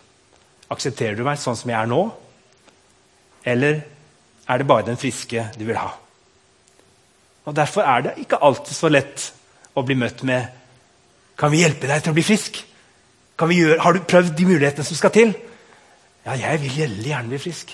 Aksepterer 0.75 1.15
du 1.15 1.23
meg 1.27 1.39
sånn 1.39 1.59
som 1.59 1.71
jeg 1.71 1.79
er 1.79 1.91
nå? 1.91 2.01
Eller 3.47 3.85
er 4.51 4.59
det 4.59 4.67
bare 4.67 4.89
den 4.89 4.99
friske 4.99 5.47
du 5.55 5.63
vil 5.69 5.79
ha? 5.79 5.93
Og 7.47 7.55
Derfor 7.55 7.87
er 7.87 8.03
det 8.09 8.17
ikke 8.25 8.43
alltid 8.43 8.75
så 8.75 8.91
lett 8.91 9.31
å 9.79 9.87
bli 9.87 9.95
møtt 9.99 10.25
med 10.27 10.59
Kan 11.39 11.55
vi 11.55 11.63
hjelpe 11.63 11.89
deg 11.89 12.03
til 12.03 12.13
å 12.13 12.19
bli 12.19 12.27
frisk? 12.27 12.59
Gjøre, 13.41 13.79
har 13.81 13.95
du 13.97 14.03
prøvd 14.05 14.35
de 14.37 14.45
mulighetene 14.45 14.85
som 14.85 14.99
skal 14.99 15.15
til? 15.15 15.31
Ja, 16.27 16.35
jeg 16.37 16.61
vil 16.61 17.07
gjerne 17.07 17.31
bli 17.31 17.39
frisk. 17.41 17.71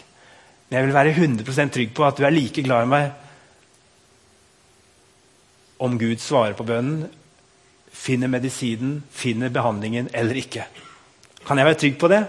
Men 0.68 0.79
jeg 0.79 0.87
vil 0.87 0.94
være 0.94 1.14
100% 1.16 1.72
trygg 1.74 1.96
på 1.96 2.05
at 2.07 2.20
du 2.20 2.22
er 2.29 2.35
like 2.35 2.62
glad 2.62 2.87
i 2.87 2.92
meg 2.92 3.25
om 5.78 5.98
Gud 5.98 6.20
svarer 6.22 6.56
på 6.56 6.66
bønnen, 6.66 7.06
finner 7.96 8.30
medisinen, 8.30 9.00
finner 9.10 9.52
behandlingen 9.52 10.10
eller 10.14 10.38
ikke. 10.40 10.66
Kan 11.46 11.58
jeg 11.58 11.68
være 11.68 11.80
trygg 11.80 11.98
på 12.00 12.10
det? 12.12 12.24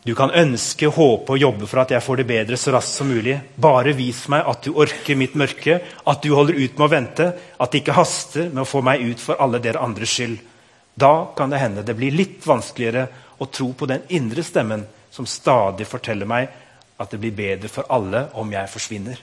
Du 0.00 0.14
kan 0.16 0.32
ønske, 0.32 0.88
håpe 0.88 1.34
og 1.34 1.40
jobbe 1.42 1.66
for 1.68 1.82
at 1.82 1.90
jeg 1.92 2.02
får 2.02 2.22
det 2.22 2.28
bedre 2.30 2.56
så 2.56 2.72
raskt 2.72 2.96
som 2.96 3.10
mulig. 3.12 3.34
Bare 3.60 3.92
vis 3.96 4.22
meg 4.32 4.46
at 4.48 4.64
du 4.64 4.72
orker 4.80 5.18
mitt 5.18 5.36
mørke, 5.36 5.76
at 5.80 6.22
du 6.24 6.32
holder 6.32 6.56
ut 6.56 6.78
med 6.78 6.86
å 6.86 6.92
vente, 6.94 7.26
at 7.60 7.72
det 7.72 7.82
ikke 7.82 7.98
haster 7.98 8.48
med 8.48 8.62
å 8.64 8.68
få 8.68 8.80
meg 8.86 9.04
ut 9.04 9.20
for 9.20 9.40
alle 9.44 9.60
dere 9.60 9.82
andres 9.84 10.14
skyld. 10.16 10.38
Da 10.96 11.30
kan 11.36 11.52
det 11.52 11.60
hende 11.60 11.84
det 11.84 11.96
blir 11.98 12.16
litt 12.16 12.48
vanskeligere 12.48 13.06
å 13.40 13.48
tro 13.52 13.70
på 13.76 13.88
den 13.88 14.08
indre 14.16 14.44
stemmen 14.44 14.86
som 15.12 15.28
stadig 15.28 15.88
forteller 15.88 16.28
meg 16.28 16.48
at 17.00 17.12
det 17.12 17.20
blir 17.20 17.36
bedre 17.36 17.68
for 17.72 17.88
alle 17.92 18.26
om 18.40 18.52
jeg 18.52 18.72
forsvinner. 18.72 19.20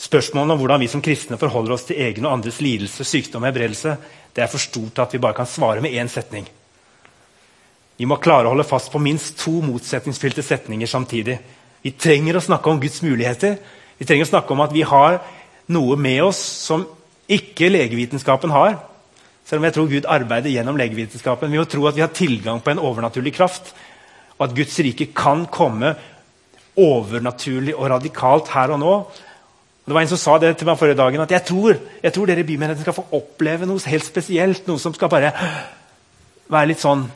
Spørsmålet 0.00 0.54
om 0.54 0.60
hvordan 0.62 0.80
vi 0.80 0.88
som 0.88 1.02
kristne 1.04 1.36
forholder 1.36 1.74
oss 1.74 1.84
til 1.88 1.98
egen 2.00 2.24
og 2.24 2.38
andres 2.38 2.62
lidelse, 2.64 3.04
sykdom 3.04 3.42
og 3.44 3.50
helbredelse, 3.50 3.96
det 4.32 4.44
er 4.44 4.48
for 4.48 4.62
stort 4.62 4.94
til 4.96 5.04
at 5.04 5.12
vi 5.12 5.20
bare 5.20 5.36
kan 5.36 5.48
svare 5.48 5.82
med 5.84 5.92
én 5.92 6.08
setning. 6.08 6.46
Vi 8.00 8.08
må 8.08 8.16
klare 8.16 8.48
å 8.48 8.54
holde 8.54 8.64
fast 8.64 8.88
på 8.88 9.02
minst 9.02 9.36
to 9.42 9.58
motsetningsfylte 9.60 10.44
setninger 10.46 10.88
samtidig. 10.88 11.36
Vi 11.84 11.92
trenger 12.00 12.38
å 12.38 12.44
snakke 12.44 12.72
om 12.72 12.80
Guds 12.80 13.02
muligheter. 13.04 13.58
Vi 14.00 14.08
trenger 14.08 14.24
å 14.24 14.30
snakke 14.30 14.56
om 14.56 14.64
at 14.64 14.72
vi 14.72 14.86
har 14.88 15.20
noe 15.68 16.00
med 16.00 16.22
oss 16.30 16.40
som 16.40 16.86
ikke 17.28 17.68
legevitenskapen 17.68 18.56
har. 18.56 18.78
Selv 19.44 19.60
om 19.60 19.68
jeg 19.68 19.76
tror 19.76 19.90
Gud 19.90 20.08
arbeider 20.08 20.54
gjennom 20.54 20.80
legevitenskapen. 20.80 21.52
Vi 21.52 21.60
må 21.60 21.68
tro 21.68 21.84
at 21.90 21.98
vi 21.98 22.06
har 22.06 22.14
tilgang 22.16 22.64
på 22.64 22.72
en 22.72 22.80
overnaturlig 22.80 23.34
kraft, 23.36 23.74
og 24.38 24.48
at 24.48 24.56
Guds 24.56 24.80
rike 24.80 25.10
kan 25.12 25.44
komme 25.52 25.92
overnaturlig 26.80 27.76
og 27.76 27.90
radikalt 27.92 28.48
her 28.54 28.72
og 28.72 28.80
nå 28.80 28.94
det 29.86 29.94
var 29.94 30.02
En 30.02 30.10
som 30.12 30.20
sa 30.20 30.36
det 30.38 30.52
til 30.58 30.68
meg 30.68 30.78
forrige 30.78 30.98
dagen, 30.98 31.22
at 31.24 31.32
jeg 31.34 31.44
tror, 31.48 31.78
jeg 32.02 32.12
tror 32.14 32.28
dere 32.28 32.44
i 32.44 32.46
bymenigheten 32.46 32.84
skal 32.84 32.94
få 32.94 33.06
oppleve 33.16 33.66
noe 33.66 33.80
helt 33.90 34.06
spesielt. 34.06 34.68
Noe 34.68 34.78
som 34.78 34.94
skal 34.94 35.10
bare 35.10 35.32
være 36.50 36.70
litt 36.70 36.82
sånn 36.82 37.08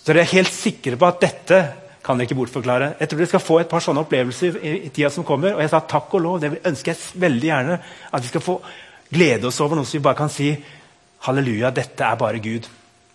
Så 0.00 0.10
dere 0.14 0.24
er 0.24 0.32
helt 0.32 0.52
sikre 0.54 0.96
på 0.96 1.06
at 1.06 1.20
dette 1.20 1.56
kan 2.00 2.16
dere 2.16 2.24
ikke 2.24 2.38
bortforklare. 2.38 2.94
Jeg 2.98 3.10
tror 3.10 3.20
dere 3.20 3.28
skal 3.28 3.42
få 3.44 3.58
et 3.60 3.68
par 3.68 3.84
sånne 3.84 4.00
opplevelser 4.00 4.56
i, 4.56 4.72
i 4.88 4.88
tida 4.88 5.10
som 5.12 5.26
kommer. 5.28 5.52
Og 5.54 5.60
jeg 5.60 5.70
sa 5.74 5.82
takk 5.84 6.14
og 6.16 6.22
lov, 6.24 6.38
det 6.40 6.62
ønsker 6.64 6.94
jeg 6.94 7.20
veldig 7.20 7.50
gjerne. 7.50 7.76
At 8.10 8.24
vi 8.24 8.30
skal 8.32 8.44
få 8.44 8.56
glede 9.12 9.50
oss 9.50 9.60
over 9.60 9.76
noe 9.76 9.84
som 9.84 9.98
vi 9.98 10.06
bare 10.06 10.18
kan 10.18 10.32
si 10.32 10.54
halleluja, 11.26 11.70
dette 11.76 12.06
er 12.06 12.16
bare 12.16 12.40
Gud. 12.40 12.66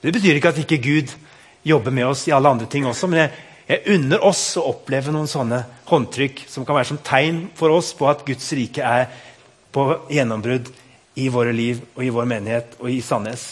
Det 0.04 0.14
betyr 0.14 0.38
ikke 0.38 0.54
at 0.54 0.62
ikke 0.62 0.82
Gud 0.84 1.16
jobber 1.66 1.92
med 1.92 2.06
oss 2.12 2.28
i 2.30 2.34
alle 2.38 2.52
andre 2.54 2.70
ting 2.70 2.86
også. 2.86 3.08
men 3.08 3.24
jeg, 3.24 3.32
jeg 3.66 3.96
unner 3.96 4.22
oss 4.26 4.44
å 4.60 4.68
oppleve 4.70 5.14
noen 5.14 5.30
sånne 5.30 5.64
håndtrykk 5.90 6.44
som 6.50 6.66
kan 6.68 6.78
være 6.78 6.90
som 6.92 7.02
tegn 7.02 7.48
for 7.58 7.74
oss 7.74 7.94
på 7.98 8.06
at 8.10 8.22
Guds 8.28 8.52
rike 8.54 8.86
er 8.86 9.08
på 9.74 9.88
gjennombrudd 10.14 10.70
i 11.18 11.30
våre 11.34 11.54
liv 11.56 11.82
og 11.96 12.04
i 12.06 12.12
vår 12.14 12.28
menighet 12.30 12.78
og 12.78 12.92
i 12.92 13.00
Sandnes. 13.02 13.48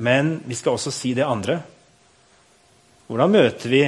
Men 0.00 0.38
vi 0.46 0.56
skal 0.58 0.78
også 0.78 0.92
si 0.94 1.12
det 1.14 1.26
andre. 1.26 1.58
Hvordan 3.06 3.34
møter 3.34 3.70
vi 3.70 3.84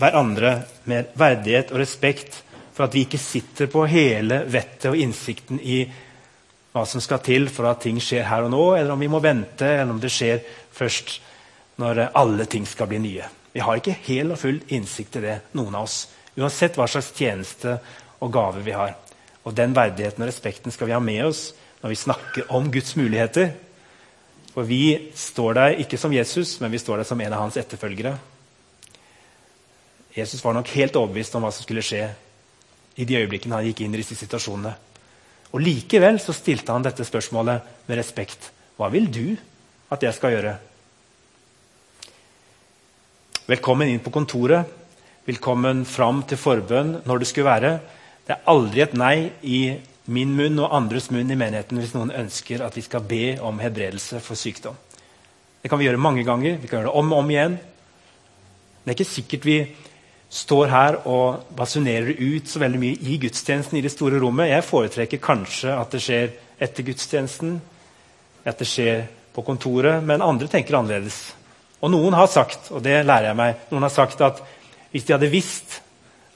hverandre 0.00 0.52
med 0.90 1.16
verdighet 1.18 1.72
og 1.72 1.80
respekt 1.80 2.42
for 2.74 2.86
at 2.86 2.94
vi 2.94 3.06
ikke 3.06 3.20
sitter 3.20 3.70
på 3.72 3.86
hele 3.90 4.44
vettet 4.52 4.90
og 4.92 5.00
innsikten 5.00 5.60
i 5.60 5.82
hva 6.70 6.84
som 6.86 7.02
skal 7.02 7.22
til 7.24 7.48
for 7.50 7.66
at 7.66 7.82
ting 7.82 7.98
skjer 8.02 8.28
her 8.28 8.46
og 8.46 8.52
nå, 8.52 8.62
eller 8.76 8.94
om 8.94 9.00
vi 9.00 9.10
må 9.10 9.18
vente, 9.24 9.66
eller 9.66 9.90
om 9.90 9.98
det 10.02 10.12
skjer 10.14 10.44
først 10.76 11.16
når 11.80 12.10
alle 12.18 12.46
ting 12.50 12.66
skal 12.68 12.90
bli 12.90 13.00
nye. 13.02 13.28
Vi 13.52 13.62
har 13.64 13.80
ikke 13.80 13.96
hel 14.06 14.34
og 14.34 14.38
full 14.38 14.60
innsikt 14.70 15.16
i 15.18 15.24
det, 15.24 15.36
noen 15.58 15.74
av 15.74 15.88
oss. 15.88 16.04
Uansett 16.38 16.76
hva 16.78 16.86
slags 16.88 17.10
tjeneste 17.16 17.78
og 18.20 18.32
gave 18.34 18.62
vi 18.64 18.76
har. 18.76 18.94
Og 19.44 19.56
Den 19.56 19.74
verdigheten 19.74 20.22
og 20.22 20.28
respekten 20.28 20.72
skal 20.72 20.90
vi 20.90 20.94
ha 20.94 21.00
med 21.02 21.24
oss 21.24 21.50
når 21.80 21.94
vi 21.94 22.02
snakker 22.02 22.52
om 22.52 22.68
Guds 22.70 22.94
muligheter. 22.96 23.54
For 24.52 24.66
vi 24.68 25.10
står 25.16 25.56
der 25.56 25.78
ikke 25.82 25.98
som 25.98 26.12
Jesus, 26.12 26.58
men 26.60 26.72
vi 26.72 26.78
står 26.78 27.00
der 27.00 27.08
som 27.08 27.20
en 27.20 27.32
av 27.32 27.46
hans 27.46 27.56
etterfølgere. 27.56 28.16
Jesus 30.14 30.42
var 30.44 30.54
nok 30.54 30.68
helt 30.74 30.96
overbevist 30.98 31.34
om 31.38 31.46
hva 31.46 31.52
som 31.54 31.64
skulle 31.64 31.84
skje 31.86 32.02
i 33.00 33.06
de 33.06 33.16
øyeblikkene 33.22 33.56
han 33.56 33.68
gikk 33.70 33.84
inn 33.86 33.94
i 33.94 34.02
disse 34.02 34.18
situasjonene. 34.18 34.74
Og 35.54 35.62
Likevel 35.62 36.18
så 36.22 36.34
stilte 36.36 36.74
han 36.74 36.84
dette 36.84 37.06
spørsmålet 37.06 37.86
med 37.88 37.98
respekt. 37.98 38.50
Hva 38.76 38.90
vil 38.92 39.08
du 39.10 39.24
at 39.90 40.02
jeg 40.02 40.14
skal 40.14 40.34
gjøre? 40.36 40.58
Velkommen 43.50 43.88
inn 43.90 43.98
på 43.98 44.12
kontoret. 44.14 44.68
Velkommen 45.26 45.80
fram 45.82 46.20
til 46.22 46.38
forbønn 46.38 47.00
når 47.02 47.18
det 47.18 47.26
skulle 47.26 47.48
være. 47.48 47.70
Det 48.22 48.36
er 48.36 48.44
aldri 48.52 48.82
et 48.84 48.92
nei 48.94 49.14
i 49.42 49.58
min 50.14 50.36
munn 50.38 50.60
og 50.62 50.76
andres 50.76 51.08
munn 51.10 51.32
i 51.34 51.38
menigheten 51.40 51.80
hvis 51.80 51.96
noen 51.96 52.12
ønsker 52.14 52.62
at 52.62 52.78
vi 52.78 52.84
skal 52.86 53.02
be 53.10 53.32
om 53.42 53.58
hebredelse 53.58 54.20
for 54.22 54.38
sykdom. 54.38 54.76
Det 55.58 55.72
kan 55.72 55.80
vi 55.80 55.88
gjøre 55.88 55.98
mange 55.98 56.22
ganger. 56.28 56.60
Vi 56.62 56.70
kan 56.70 56.78
gjøre 56.78 56.92
det 56.92 57.00
om 57.02 57.10
og 57.10 57.24
om 57.24 57.32
igjen. 57.34 57.56
Det 58.84 58.92
er 58.92 58.98
ikke 59.00 59.08
sikkert 59.16 59.50
vi 59.50 59.58
står 60.30 60.70
her 60.70 61.00
og 61.10 61.50
basunerer 61.58 62.22
ut 62.22 62.46
så 62.46 62.62
veldig 62.62 62.84
mye 62.84 63.02
i 63.02 63.18
gudstjenesten 63.24 63.80
i 63.80 63.84
det 63.88 63.90
store 63.96 64.22
rommet. 64.22 64.52
Jeg 64.52 64.68
foretrekker 64.68 65.24
kanskje 65.26 65.74
at 65.74 65.90
det 65.90 66.04
skjer 66.06 66.30
etter 66.62 66.86
gudstjenesten, 66.86 67.58
at 68.46 68.62
det 68.62 68.70
skjer 68.76 69.08
på 69.34 69.42
kontoret, 69.42 69.98
men 70.06 70.22
andre 70.22 70.46
tenker 70.46 70.78
annerledes. 70.78 71.32
Og 71.80 71.92
noen 71.92 72.16
har 72.16 72.28
sagt 72.30 72.72
og 72.74 72.82
det 72.84 72.98
lærer 73.06 73.30
jeg 73.30 73.38
meg, 73.40 73.68
noen 73.72 73.86
har 73.86 73.94
sagt 73.94 74.20
at 74.24 74.42
hvis 74.90 75.06
de 75.06 75.14
hadde 75.14 75.30
visst 75.32 75.80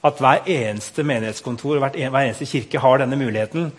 at 0.05 0.21
hver 0.21 0.45
eneste 0.49 1.03
menighetskontor 1.05 1.81
hver 1.81 1.97
eneste 1.97 2.47
kirke 2.49 2.81
har 2.81 3.01
denne 3.01 3.17
muligheten, 3.19 3.69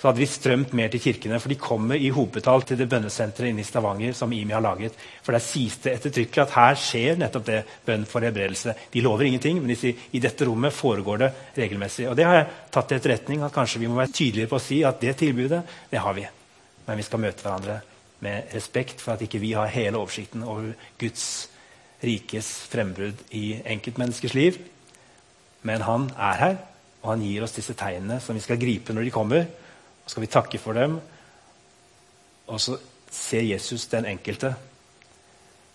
så 0.00 0.08
hadde 0.08 0.22
vi 0.22 0.28
strømt 0.32 0.72
mer 0.72 0.88
til 0.88 1.02
kirkene. 1.04 1.38
For 1.42 1.52
de 1.52 1.58
kommer 1.60 2.00
i 2.00 2.08
hopetall 2.14 2.62
til 2.64 2.78
det 2.80 2.86
bønnesenteret 2.88 3.50
inne 3.50 3.60
i 3.60 3.68
Stavanger 3.68 4.14
som 4.16 4.32
IMI 4.32 4.54
har 4.56 4.64
laget. 4.64 4.96
For 5.20 5.36
der 5.36 5.44
sies 5.44 5.76
det 5.84 5.92
ettertrykkelig 5.98 6.46
at 6.46 6.54
her 6.56 6.78
skjer 6.80 7.20
nettopp 7.20 7.44
det 7.50 7.58
bønn 7.84 8.06
for 8.08 8.24
helbredelse. 8.24 8.74
De 8.94 9.02
lover 9.04 9.28
ingenting, 9.28 9.60
men 9.60 9.68
de 9.68 9.76
sier 9.76 10.08
i 10.16 10.22
dette 10.24 10.48
rommet 10.48 10.72
foregår 10.72 11.20
det 11.20 11.30
regelmessig. 11.58 12.08
Og 12.08 12.16
det 12.16 12.24
har 12.24 12.38
jeg 12.38 12.48
tatt 12.72 12.88
til 12.88 13.00
etterretning 13.00 13.44
at 13.44 13.54
kanskje 13.54 13.84
vi 13.84 13.92
må 13.92 14.00
være 14.00 14.14
tydeligere 14.16 14.54
på 14.54 14.56
å 14.56 14.64
si 14.70 14.80
at 14.88 15.04
det 15.04 15.18
tilbudet, 15.20 15.60
det 15.92 16.00
har 16.00 16.16
vi. 16.16 16.24
Men 16.88 17.02
vi 17.02 17.04
skal 17.04 17.24
møte 17.28 17.44
hverandre 17.44 17.80
med 18.20 18.52
respekt 18.54 19.00
for 19.00 19.14
at 19.14 19.24
ikke 19.24 19.40
vi 19.40 19.52
har 19.56 19.70
hele 19.72 19.98
oversikten 19.98 20.44
over 20.44 20.72
Guds 21.00 21.48
rikes 22.04 22.48
frembrudd 22.70 23.20
i 23.36 23.60
enkeltmenneskers 23.64 24.34
liv. 24.34 24.58
Men 25.62 25.84
han 25.84 26.08
er 26.16 26.40
her, 26.40 26.56
og 27.02 27.14
han 27.14 27.24
gir 27.24 27.44
oss 27.44 27.56
disse 27.56 27.76
tegnene 27.76 28.20
som 28.20 28.36
vi 28.36 28.44
skal 28.44 28.60
gripe 28.60 28.94
når 28.96 29.08
de 29.08 29.14
kommer. 29.14 29.46
Og 30.04 30.12
skal 30.12 30.24
vi 30.24 30.32
takke 30.32 30.60
for 30.60 30.76
dem. 30.76 30.98
Og 32.48 32.60
så 32.60 32.76
ser 33.10 33.46
Jesus 33.46 33.86
den 33.90 34.06
enkelte 34.08 34.54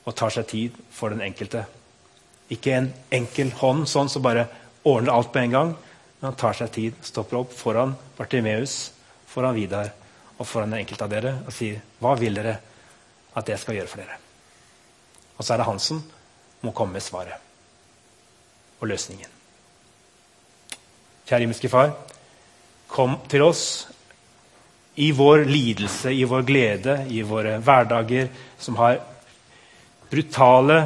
og 0.05 0.13
tar 0.15 0.33
seg 0.33 0.47
tid 0.49 0.77
for 0.93 1.09
den 1.09 1.23
enkelte. 1.25 1.65
Ikke 2.53 2.75
en 2.77 2.91
enkel 3.13 3.49
hånd 3.57 3.87
sånn 3.89 4.09
som 4.11 4.21
bare 4.25 4.45
ordner 4.85 5.15
alt 5.15 5.31
på 5.33 5.41
en 5.41 5.55
gang. 5.55 5.75
Men 6.19 6.29
han 6.29 6.37
tar 6.39 6.57
seg 6.57 6.73
tid, 6.73 6.99
stopper 7.01 7.41
opp 7.41 7.53
foran 7.57 7.95
Bartimeus, 8.17 8.91
foran 9.29 9.57
Vidar 9.57 9.93
og 10.37 10.47
foran 10.47 10.73
den 10.73 10.83
enkelte 10.83 11.05
av 11.05 11.11
dere 11.11 11.33
og 11.45 11.53
sier 11.55 11.81
hva 12.03 12.15
vil 12.19 12.35
dere 12.37 12.57
at 13.35 13.49
jeg 13.51 13.61
skal 13.61 13.79
gjøre 13.79 13.91
for 13.91 14.03
dere? 14.03 14.19
Og 15.35 15.43
så 15.43 15.53
er 15.53 15.61
det 15.61 15.69
han 15.69 15.81
som 15.83 16.01
må 16.65 16.73
komme 16.75 16.97
med 16.97 17.03
svaret 17.03 17.41
og 18.79 18.87
løsningen. 18.89 19.31
Kjære 21.25 21.41
himmelske 21.45 21.71
Far, 21.71 21.93
kom 22.87 23.17
til 23.31 23.43
oss 23.45 23.63
i 25.01 25.09
vår 25.15 25.43
lidelse, 25.49 26.13
i 26.13 26.23
vår 26.23 26.45
glede, 26.47 26.99
i 27.11 27.23
våre 27.25 27.57
hverdager 27.59 28.29
som 28.61 28.77
har 28.79 28.99
brutale 30.11 30.77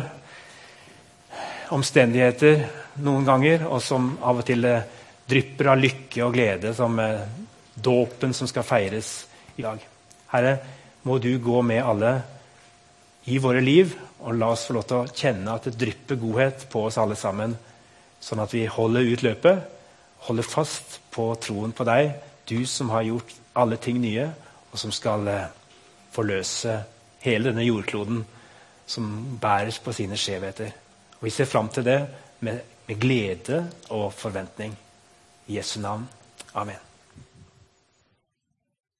omstendigheter 1.75 2.63
noen 3.05 3.27
ganger, 3.27 3.67
og 3.69 3.83
som 3.83 4.15
av 4.25 4.41
og 4.41 4.47
til 4.47 4.65
drypper 5.29 5.69
av 5.73 5.83
lykke 5.83 6.23
og 6.25 6.33
glede, 6.33 6.73
som 6.73 6.97
dåpen 7.75 8.33
som 8.33 8.49
skal 8.49 8.65
feires 8.65 9.28
i 9.59 9.65
dag. 9.65 9.81
Herre, 10.31 10.57
må 11.03 11.17
du 11.19 11.31
gå 11.41 11.61
med 11.65 11.83
alle 11.83 12.13
i 13.29 13.37
våre 13.41 13.61
liv, 13.63 13.93
og 14.19 14.35
la 14.35 14.51
oss 14.53 14.65
få 14.67 14.75
lov 14.75 14.87
til 14.87 14.99
å 14.99 15.11
kjenne 15.11 15.55
at 15.55 15.67
det 15.67 15.77
drypper 15.79 16.19
godhet 16.19 16.65
på 16.71 16.85
oss 16.87 16.99
alle 16.99 17.17
sammen, 17.19 17.55
sånn 18.19 18.41
at 18.43 18.55
vi 18.55 18.65
holder 18.67 19.07
ut 19.07 19.23
løpet, 19.23 19.61
holder 20.27 20.47
fast 20.47 20.99
på 21.13 21.29
troen 21.41 21.71
på 21.75 21.87
deg, 21.87 22.11
du 22.49 22.65
som 22.67 22.91
har 22.91 23.07
gjort 23.07 23.35
alle 23.59 23.77
ting 23.81 24.01
nye, 24.01 24.27
og 24.69 24.77
som 24.79 24.91
skal 24.93 25.27
eh, 25.31 25.47
forløse 26.13 26.75
hele 27.23 27.49
denne 27.49 27.65
jordkloden 27.65 28.23
som 28.89 29.07
bæres 29.41 29.79
på 29.83 29.93
sine 29.95 30.17
skjevheter. 30.17 30.73
Og 31.19 31.29
Vi 31.29 31.33
ser 31.33 31.49
fram 31.49 31.69
til 31.69 31.85
det 31.85 31.99
med, 32.41 32.59
med 32.87 32.99
glede 32.99 33.63
og 33.89 34.11
forventning. 34.13 34.77
I 35.47 35.57
Jesu 35.57 35.79
navn. 35.81 36.07
Amen. 36.53 36.88